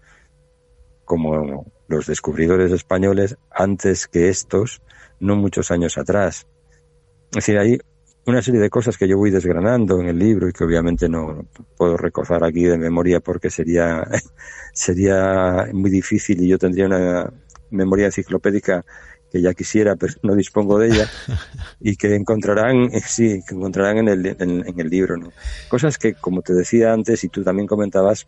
[1.04, 4.82] como los descubridores españoles antes que estos,
[5.20, 6.47] no muchos años atrás.
[7.32, 7.80] Es decir, hay
[8.28, 11.47] una serie de cosas que yo voy desgranando en el libro y que obviamente no
[11.76, 14.08] puedo recordar aquí de memoria porque sería,
[14.74, 17.34] sería muy difícil y yo tendría una,
[17.72, 18.86] memoria enciclopédica
[19.32, 21.07] que ya quisiera, pero no dispongo de ella,
[21.80, 25.32] y que encontrarán, sí, que encontrarán en el, en, el libro, ¿no?
[25.67, 28.28] Cosas que, como te decía antes, y tú también comentabas,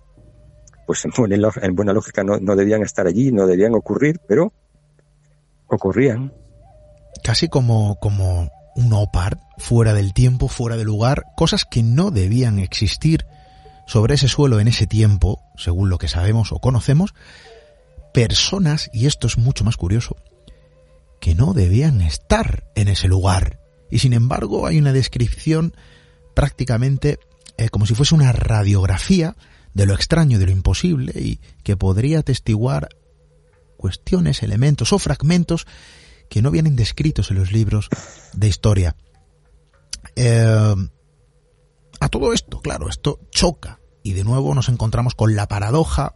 [0.85, 4.53] pues en buena, en buena lógica no, no debían estar allí, no debían ocurrir, pero
[5.67, 6.33] ocurrían.
[7.23, 12.59] Casi como, como un opar, fuera del tiempo, fuera del lugar, cosas que no debían
[12.59, 13.25] existir
[13.85, 17.13] sobre ese suelo en ese tiempo, según lo que sabemos o conocemos,
[18.13, 20.17] personas, y esto es mucho más curioso,
[21.19, 23.59] que no debían estar en ese lugar.
[23.89, 25.75] Y sin embargo hay una descripción
[26.33, 27.19] prácticamente
[27.57, 29.35] eh, como si fuese una radiografía
[29.73, 32.89] de lo extraño, de lo imposible, y que podría atestiguar
[33.77, 35.67] cuestiones, elementos o fragmentos
[36.29, 37.89] que no vienen descritos en los libros
[38.33, 38.95] de historia.
[40.15, 40.75] Eh,
[41.99, 46.15] a todo esto, claro, esto choca y de nuevo nos encontramos con la paradoja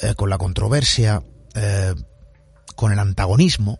[0.00, 1.22] eh, con la controversia,
[1.54, 1.94] eh,
[2.76, 3.78] con el antagonismo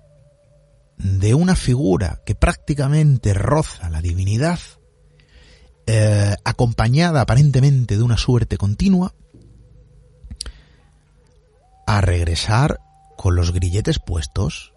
[0.98, 4.58] de una figura que prácticamente roza la divinidad,
[5.86, 9.14] eh, acompañada aparentemente de una suerte continua,
[11.86, 12.78] a regresar
[13.16, 14.72] con los grilletes puestos,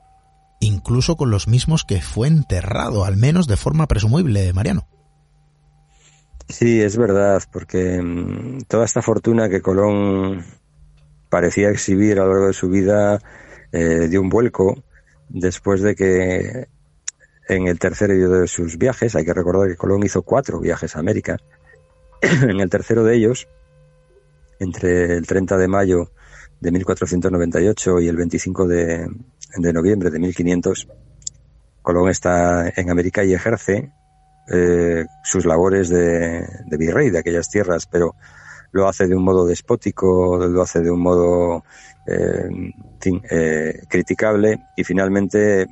[0.59, 4.87] incluso con los mismos que fue enterrado, al menos de forma presumible, Mariano.
[6.47, 10.45] Sí, es verdad, porque mm, toda esta fortuna que Colón
[11.29, 13.19] parecía exhibir a lo largo de su vida
[13.71, 14.83] eh, dio un vuelco
[15.29, 16.67] después de que
[17.47, 20.99] en el tercero de sus viajes, hay que recordar que Colón hizo cuatro viajes a
[20.99, 21.37] América,
[22.21, 23.47] en el tercero de ellos,
[24.59, 26.11] entre el 30 de mayo
[26.59, 29.07] de 1498 y el 25 de,
[29.57, 30.87] noviembre de 1500,
[31.81, 33.91] Colón está en América y ejerce
[34.51, 38.15] eh, sus labores de, de virrey de aquellas tierras, pero
[38.75, 41.63] lo hace de un modo despótico, lo hace de un modo
[42.05, 42.73] eh,
[43.31, 45.65] eh, criticable y finalmente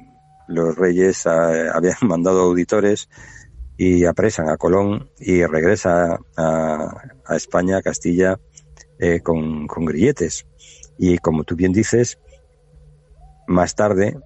[0.48, 1.30] los reyes eh,
[1.74, 3.10] habían mandado auditores
[3.76, 8.40] y apresan a Colón y regresa a, España, a Castilla,
[9.00, 10.46] eh, con, con grilletes.
[10.98, 12.20] Y como tú bien dices,
[13.48, 14.18] más tarde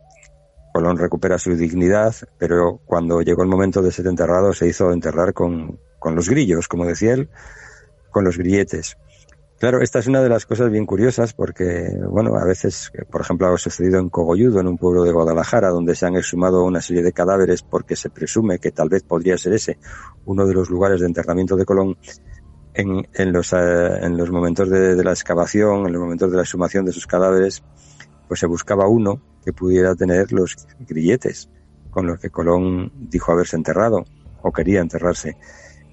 [0.72, 5.34] Colón recupera su dignidad, pero cuando llegó el momento de ser enterrado se hizo enterrar
[5.34, 7.32] con, con los grillos, como decía él,
[8.12, 8.98] con los grilletes.
[9.60, 13.48] Claro, esta es una de las cosas bien curiosas porque, bueno, a veces, por ejemplo,
[13.48, 17.02] ha sucedido en Cogolludo, en un pueblo de Guadalajara, donde se han exhumado una serie
[17.02, 19.80] de cadáveres porque se presume que tal vez podría ser ese
[20.26, 21.98] uno de los lugares de enterramiento de Colón.
[22.76, 23.58] En, en los, eh,
[24.02, 27.08] en los momentos de, de, la excavación, en los momentos de la exhumación de esos
[27.08, 27.64] cadáveres,
[28.28, 31.50] pues se buscaba uno que pudiera tener los grilletes
[31.90, 34.06] con los que Colón dijo haberse enterrado
[34.44, 35.36] o quería enterrarse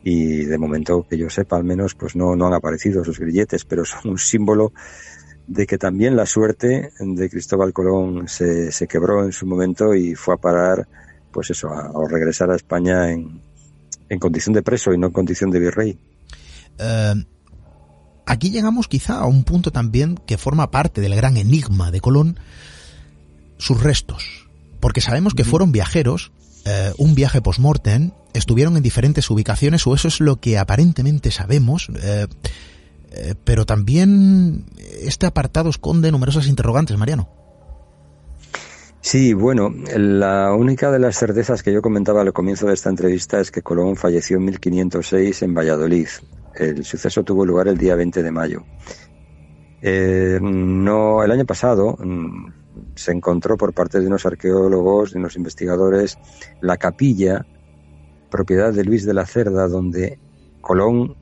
[0.07, 3.65] y de momento que yo sepa al menos pues no, no han aparecido esos grilletes,
[3.65, 4.75] pero son un símbolo
[5.47, 10.15] de que también la suerte de Cristóbal Colón se, se quebró en su momento y
[10.15, 10.87] fue a parar
[11.33, 13.41] pues eso, a, a regresar a España en,
[14.11, 15.99] en, condición de preso y no en condición de virrey.
[16.79, 17.25] Uh,
[18.27, 22.39] aquí llegamos quizá a un punto también que forma parte del gran enigma de Colón,
[23.57, 24.49] sus restos,
[24.81, 26.31] porque sabemos que fueron viajeros
[26.67, 31.91] eh, un viaje post-mortem, estuvieron en diferentes ubicaciones, o eso es lo que aparentemente sabemos,
[32.03, 32.27] eh,
[33.13, 34.65] eh, pero también
[35.03, 37.29] este apartado esconde numerosas interrogantes, Mariano.
[39.03, 43.39] Sí, bueno, la única de las certezas que yo comentaba al comienzo de esta entrevista
[43.39, 46.09] es que Colón falleció en 1506 en Valladolid.
[46.55, 48.65] El suceso tuvo lugar el día 20 de mayo.
[50.41, 52.64] No, el año pasado mm,
[52.95, 56.19] se encontró por parte de unos arqueólogos, de unos investigadores,
[56.61, 57.47] la capilla,
[58.31, 60.19] propiedad de Luis de la Cerda, donde
[60.61, 61.17] Colón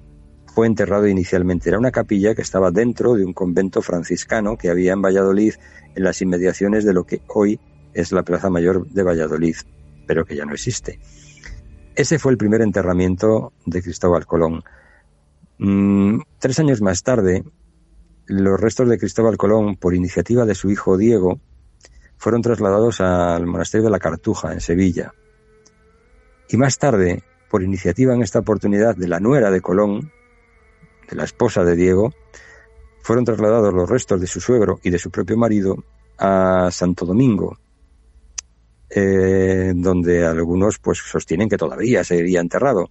[0.47, 1.69] fue enterrado inicialmente.
[1.69, 5.55] Era una capilla que estaba dentro de un convento franciscano que había en Valladolid,
[5.95, 7.59] en las inmediaciones de lo que hoy
[7.95, 9.57] es la Plaza Mayor de Valladolid,
[10.07, 11.01] pero que ya no existe.
[11.95, 14.63] Ese fue el primer enterramiento de Cristóbal Colón.
[15.59, 17.45] Mm, tres años más tarde,
[18.27, 21.41] los restos de Cristóbal Colón, por iniciativa de su hijo Diego,
[22.17, 25.13] fueron trasladados al monasterio de la Cartuja, en Sevilla.
[26.49, 30.13] Y más tarde, por iniciativa en esta oportunidad de la nuera de Colón,
[31.11, 32.13] de la esposa de Diego,
[33.03, 35.77] fueron trasladados los restos de su suegro y de su propio marido
[36.19, 37.59] a Santo Domingo,
[38.89, 42.89] eh, donde algunos pues sostienen que todavía seguiría enterrado.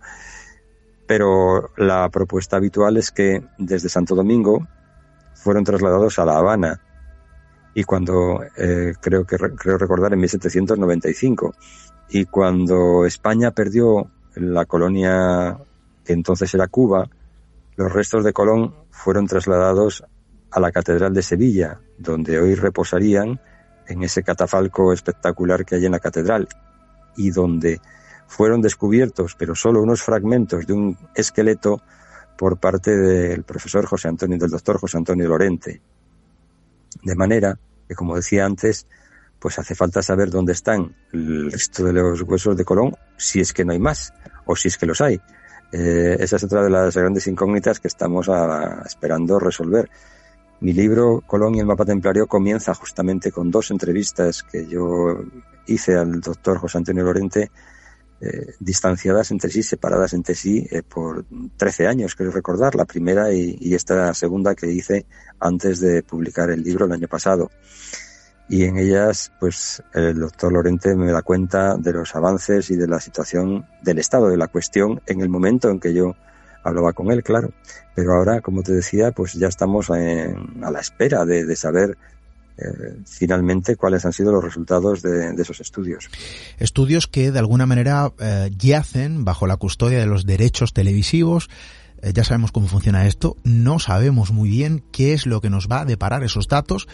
[1.07, 4.67] Pero la propuesta habitual es que desde Santo Domingo
[5.33, 6.81] fueron trasladados a La Habana.
[7.73, 11.53] Y cuando eh, creo que creo recordar en 1795
[12.09, 15.57] y cuando España perdió la colonia
[16.03, 17.09] que entonces era Cuba,
[17.75, 20.03] los restos de Colón fueron trasladados
[20.51, 23.39] a la Catedral de Sevilla, donde hoy reposarían
[23.87, 26.47] en ese catafalco espectacular que hay en la catedral
[27.15, 27.79] y donde
[28.27, 31.81] fueron descubiertos, pero solo unos fragmentos de un esqueleto
[32.41, 35.79] por parte del profesor José Antonio, del doctor José Antonio Lorente.
[37.03, 37.55] De manera
[37.87, 38.87] que, como decía antes,
[39.37, 43.53] pues hace falta saber dónde están el resto de los huesos de Colón, si es
[43.53, 44.11] que no hay más,
[44.47, 45.21] o si es que los hay.
[45.71, 49.87] Eh, esa es otra de las grandes incógnitas que estamos a, esperando resolver.
[50.61, 55.25] Mi libro, Colón y el mapa templario, comienza justamente con dos entrevistas que yo
[55.67, 57.51] hice al doctor José Antonio Lorente
[58.21, 61.25] eh, distanciadas entre sí, separadas entre sí eh, por
[61.57, 65.05] 13 años, quiero recordar, la primera y, y, esta segunda que hice
[65.39, 67.49] antes de publicar el libro el año pasado.
[68.47, 72.87] Y en ellas, pues el doctor Lorente me da cuenta de los avances y de
[72.87, 76.15] la situación, del estado de la cuestión en el momento en que yo
[76.63, 77.51] hablaba con él, claro.
[77.95, 81.97] Pero ahora, como te decía, pues ya estamos a la espera de, saber
[83.05, 86.09] finalmente cuáles han sido los resultados de, de, esos estudios.
[86.59, 91.49] Estudios que de alguna manera eh, yacen bajo la custodia de los derechos televisivos.
[92.01, 95.67] Eh, ya sabemos cómo funciona esto, no sabemos muy bien qué es lo que nos
[95.67, 96.87] va a deparar esos datos.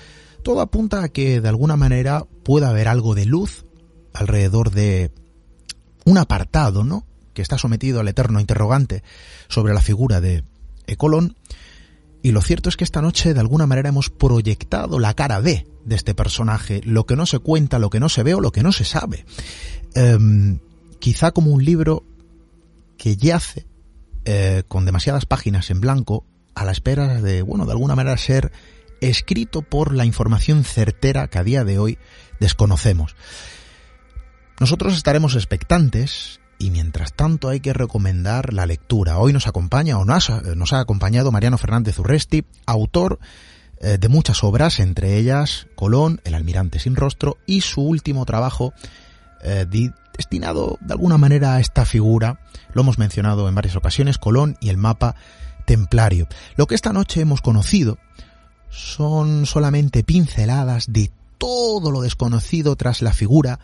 [0.44, 3.66] Todo apunta a que de alguna manera pueda haber algo de luz
[4.14, 5.12] alrededor de
[6.06, 7.06] un apartado, ¿no?
[7.34, 9.04] Que está sometido al eterno interrogante
[9.48, 10.44] sobre la figura de
[10.88, 11.36] Ecolón
[12.24, 15.68] y lo cierto es que esta noche de alguna manera hemos proyectado la cara B
[15.86, 18.52] de este personaje, lo que no se cuenta, lo que no se ve o lo
[18.52, 19.26] que no se sabe.
[19.96, 20.18] Eh,
[21.00, 22.04] quizá como un libro
[22.98, 23.66] que yace
[24.26, 28.52] eh, con demasiadas páginas en blanco a la espera de, bueno, de alguna manera ser
[29.00, 31.98] escrito por la información certera que a día de hoy
[32.40, 33.16] desconocemos.
[34.60, 39.20] Nosotros estaremos expectantes y mientras tanto hay que recomendar la lectura.
[39.20, 43.20] Hoy nos acompaña o nos ha, ha acompañado Mariano Fernández Urresti, autor
[43.80, 48.74] eh, de muchas obras, entre ellas Colón, El almirante sin rostro y su último trabajo
[49.44, 49.66] eh,
[50.16, 52.40] destinado de alguna manera a esta figura.
[52.74, 55.16] Lo hemos mencionado en varias ocasiones, Colón y el mapa
[55.66, 56.28] templario.
[56.56, 58.00] Lo que esta noche hemos conocido
[58.70, 63.60] son solamente pinceladas de todo lo desconocido tras la figura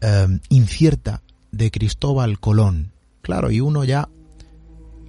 [0.00, 1.20] eh, incierta
[1.52, 2.92] de Cristóbal Colón.
[3.20, 4.08] Claro, y uno ya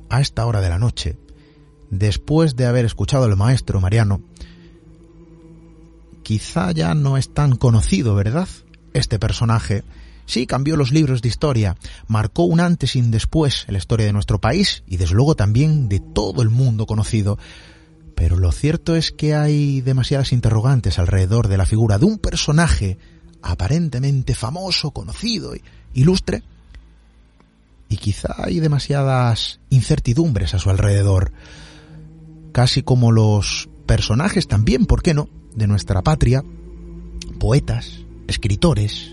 [0.10, 1.18] a esta hora de la noche,
[1.89, 4.22] después de haber escuchado al maestro Mariano,
[6.22, 8.48] quizá ya no es tan conocido, ¿verdad?
[8.94, 9.84] Este personaje
[10.26, 11.76] sí cambió los libros de historia,
[12.08, 15.36] marcó un antes y un después en la historia de nuestro país y desde luego
[15.36, 17.39] también de todo el mundo conocido.
[18.16, 23.00] Pero lo cierto es que hay demasiadas interrogantes alrededor de la figura de un personaje
[23.44, 25.54] aparentemente famoso, conocido,
[25.94, 26.44] ilustre,
[27.89, 31.32] y quizá hay demasiadas incertidumbres a su alrededor,
[32.52, 36.44] casi como los personajes también, ¿por qué no?, de nuestra patria,
[37.39, 39.12] poetas, escritores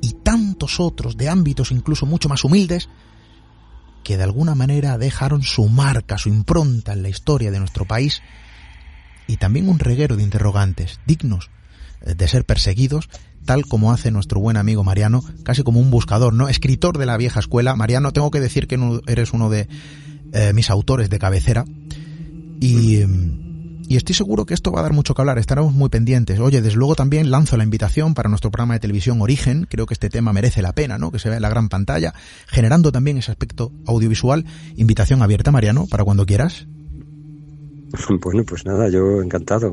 [0.00, 2.88] y tantos otros de ámbitos incluso mucho más humildes,
[4.04, 8.22] que de alguna manera dejaron su marca, su impronta en la historia de nuestro país,
[9.26, 11.50] y también un reguero de interrogantes dignos
[12.04, 13.08] de ser perseguidos
[13.50, 16.48] tal como hace nuestro buen amigo Mariano, casi como un buscador, ¿no?
[16.48, 17.74] Escritor de la vieja escuela.
[17.74, 18.78] Mariano, tengo que decir que
[19.08, 19.66] eres uno de
[20.32, 21.64] eh, mis autores de cabecera.
[22.60, 23.02] Y,
[23.88, 26.38] y, estoy seguro que esto va a dar mucho que hablar, estaremos muy pendientes.
[26.38, 29.94] Oye, desde luego también lanzo la invitación para nuestro programa de televisión Origen, creo que
[29.94, 31.10] este tema merece la pena, ¿no?
[31.10, 32.14] Que se vea en la gran pantalla,
[32.46, 34.44] generando también ese aspecto audiovisual.
[34.76, 36.68] Invitación abierta, Mariano, para cuando quieras.
[38.22, 39.72] Bueno, pues nada, yo encantado.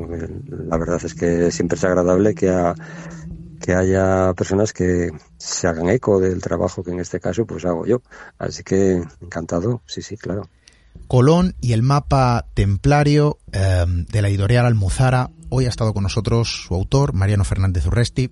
[0.49, 2.73] La verdad es que siempre es agradable que a
[3.67, 7.85] que haya personas que se hagan eco del trabajo que en este caso pues hago
[7.85, 8.01] yo.
[8.39, 10.47] Así que encantado, sí, sí, claro.
[11.09, 15.31] Colón y el mapa templario em, de la editorial Almuzara.
[15.49, 18.31] Hoy ha estado con nosotros su autor, Mariano Fernández Urresti.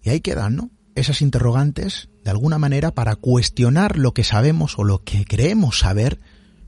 [0.00, 0.70] Y ahí quedan, ¿no?
[0.94, 6.20] Esas interrogantes, de alguna manera, para cuestionar lo que sabemos o lo que creemos saber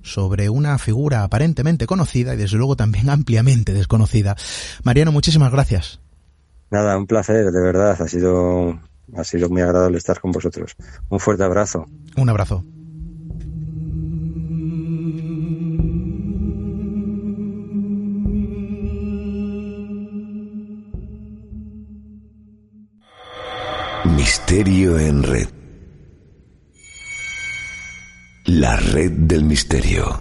[0.03, 4.37] sobre una figura aparentemente conocida y desde luego también ampliamente desconocida.
[4.83, 6.04] Mariano, muchísimas gracias.
[6.75, 7.97] Nada, un placer, de verdad.
[8.03, 8.81] Ha sido,
[9.15, 10.75] ha sido muy agradable estar con vosotros.
[11.09, 11.87] Un fuerte abrazo.
[12.17, 12.65] Un abrazo.
[24.17, 25.49] Misterio en red.
[28.47, 30.21] La red del misterio.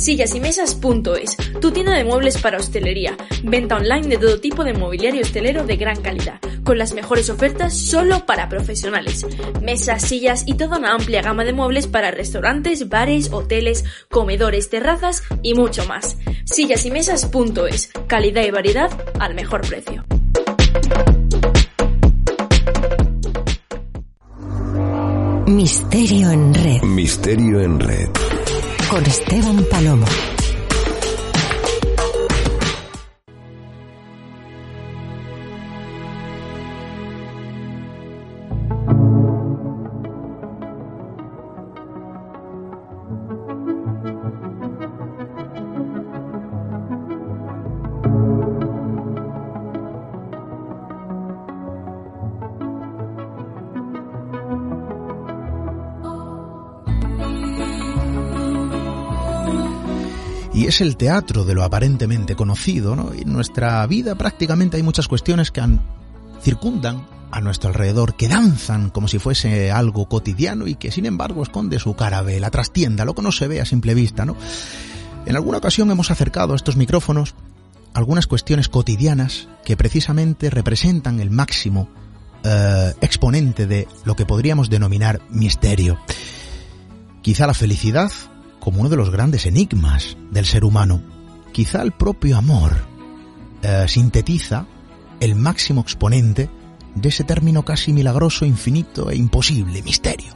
[0.00, 3.18] Sillas y Mesas.es, tu tienda de muebles para hostelería.
[3.44, 7.76] Venta online de todo tipo de mobiliario hostelero de gran calidad, con las mejores ofertas
[7.76, 9.26] solo para profesionales.
[9.60, 15.22] Mesas, sillas y toda una amplia gama de muebles para restaurantes, bares, hoteles, comedores, terrazas
[15.42, 16.16] y mucho más.
[16.46, 20.06] Sillas y Mesas.es, calidad y variedad al mejor precio.
[25.46, 26.82] Misterio en red.
[26.84, 28.08] Misterio en red
[28.90, 30.39] con Esteban Palomo.
[60.66, 63.12] Es el teatro de lo aparentemente conocido, ¿no?
[63.14, 65.62] Y en nuestra vida prácticamente hay muchas cuestiones que
[66.42, 71.42] circundan a nuestro alrededor, que danzan como si fuese algo cotidiano y que sin embargo
[71.42, 74.36] esconde su cara B, la trastienda, lo que no se ve a simple vista, ¿no?
[75.26, 77.34] En alguna ocasión hemos acercado a estos micrófonos
[77.94, 81.88] algunas cuestiones cotidianas que precisamente representan el máximo
[82.42, 85.98] eh, exponente de lo que podríamos denominar misterio.
[87.22, 88.10] Quizá la felicidad
[88.60, 91.02] como uno de los grandes enigmas del ser humano.
[91.52, 92.76] Quizá el propio amor
[93.62, 94.66] eh, sintetiza
[95.18, 96.48] el máximo exponente
[96.94, 100.34] de ese término casi milagroso, infinito e imposible, misterio.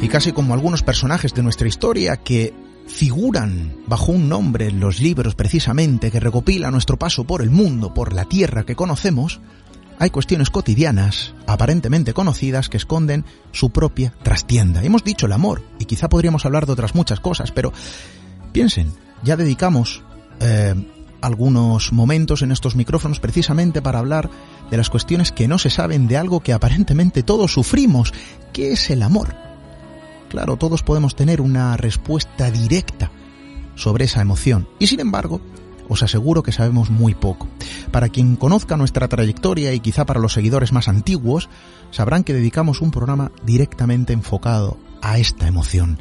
[0.00, 2.52] Y casi como algunos personajes de nuestra historia que
[2.88, 7.94] figuran bajo un nombre en los libros precisamente que recopila nuestro paso por el mundo,
[7.94, 9.40] por la tierra que conocemos,
[9.98, 14.82] hay cuestiones cotidianas, aparentemente conocidas, que esconden su propia trastienda.
[14.82, 17.72] Hemos dicho el amor, y quizá podríamos hablar de otras muchas cosas, pero
[18.52, 20.02] piensen, ya dedicamos
[20.40, 20.74] eh,
[21.20, 24.28] algunos momentos en estos micrófonos precisamente para hablar
[24.70, 28.12] de las cuestiones que no se saben de algo que aparentemente todos sufrimos.
[28.52, 29.34] ¿Qué es el amor?
[30.28, 33.10] Claro, todos podemos tener una respuesta directa
[33.74, 34.68] sobre esa emoción.
[34.78, 35.40] Y sin embargo,
[35.88, 37.48] os aseguro que sabemos muy poco.
[37.90, 41.48] Para quien conozca nuestra trayectoria y quizá para los seguidores más antiguos,
[41.90, 45.98] sabrán que dedicamos un programa directamente enfocado a esta emoción.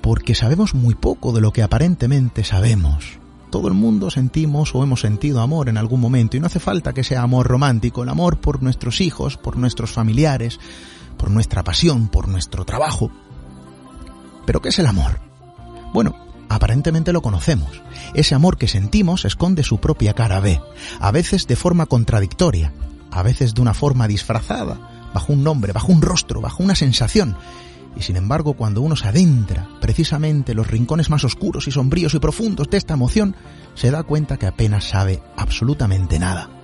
[0.00, 3.18] Porque sabemos muy poco de lo que aparentemente sabemos.
[3.50, 6.92] Todo el mundo sentimos o hemos sentido amor en algún momento y no hace falta
[6.92, 10.58] que sea amor romántico, el amor por nuestros hijos, por nuestros familiares,
[11.16, 13.10] por nuestra pasión, por nuestro trabajo.
[14.44, 15.20] ¿Pero qué es el amor?
[15.92, 17.82] Bueno, aparentemente lo conocemos.
[18.14, 20.60] Ese amor que sentimos esconde su propia cara B,
[21.00, 22.72] a veces de forma contradictoria,
[23.10, 27.36] a veces de una forma disfrazada, bajo un nombre, bajo un rostro, bajo una sensación.
[27.96, 32.14] Y sin embargo, cuando uno se adentra precisamente en los rincones más oscuros y sombríos
[32.14, 33.36] y profundos de esta emoción,
[33.74, 36.63] se da cuenta que apenas sabe absolutamente nada.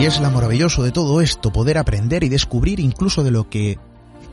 [0.00, 3.78] Y es lo maravilloso de todo esto, poder aprender y descubrir incluso de lo que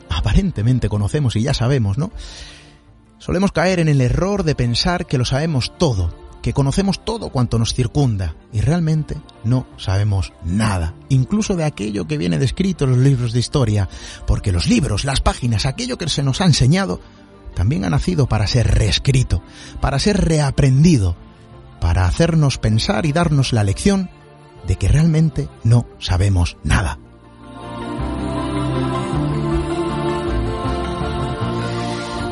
[0.07, 2.09] aparentemente conocemos y ya sabemos, ¿no?
[3.18, 7.59] Solemos caer en el error de pensar que lo sabemos todo, que conocemos todo cuanto
[7.59, 12.99] nos circunda, y realmente no sabemos nada, incluso de aquello que viene descrito en los
[12.99, 13.89] libros de historia,
[14.26, 17.01] porque los libros, las páginas, aquello que se nos ha enseñado,
[17.55, 19.43] también ha nacido para ser reescrito,
[19.82, 21.18] para ser reaprendido,
[21.82, 24.09] para hacernos pensar y darnos la lección
[24.68, 26.99] de que realmente no sabemos nada.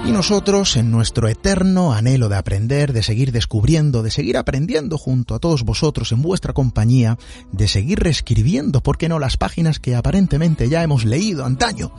[0.05, 5.33] Y nosotros, en nuestro eterno anhelo de aprender, de seguir descubriendo, de seguir aprendiendo junto
[5.33, 7.17] a todos vosotros en vuestra compañía,
[7.51, 11.91] de seguir reescribiendo, ¿por qué no?, las páginas que aparentemente ya hemos leído antaño,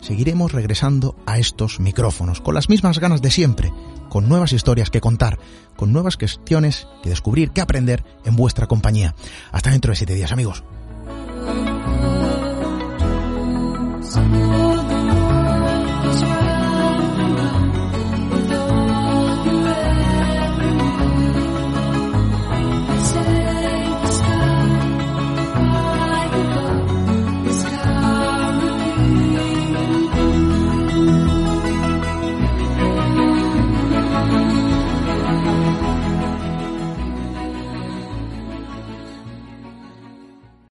[0.00, 3.72] seguiremos regresando a estos micrófonos, con las mismas ganas de siempre,
[4.08, 5.38] con nuevas historias que contar,
[5.76, 9.14] con nuevas cuestiones que descubrir, que aprender en vuestra compañía.
[9.52, 10.64] Hasta dentro de siete días, amigos.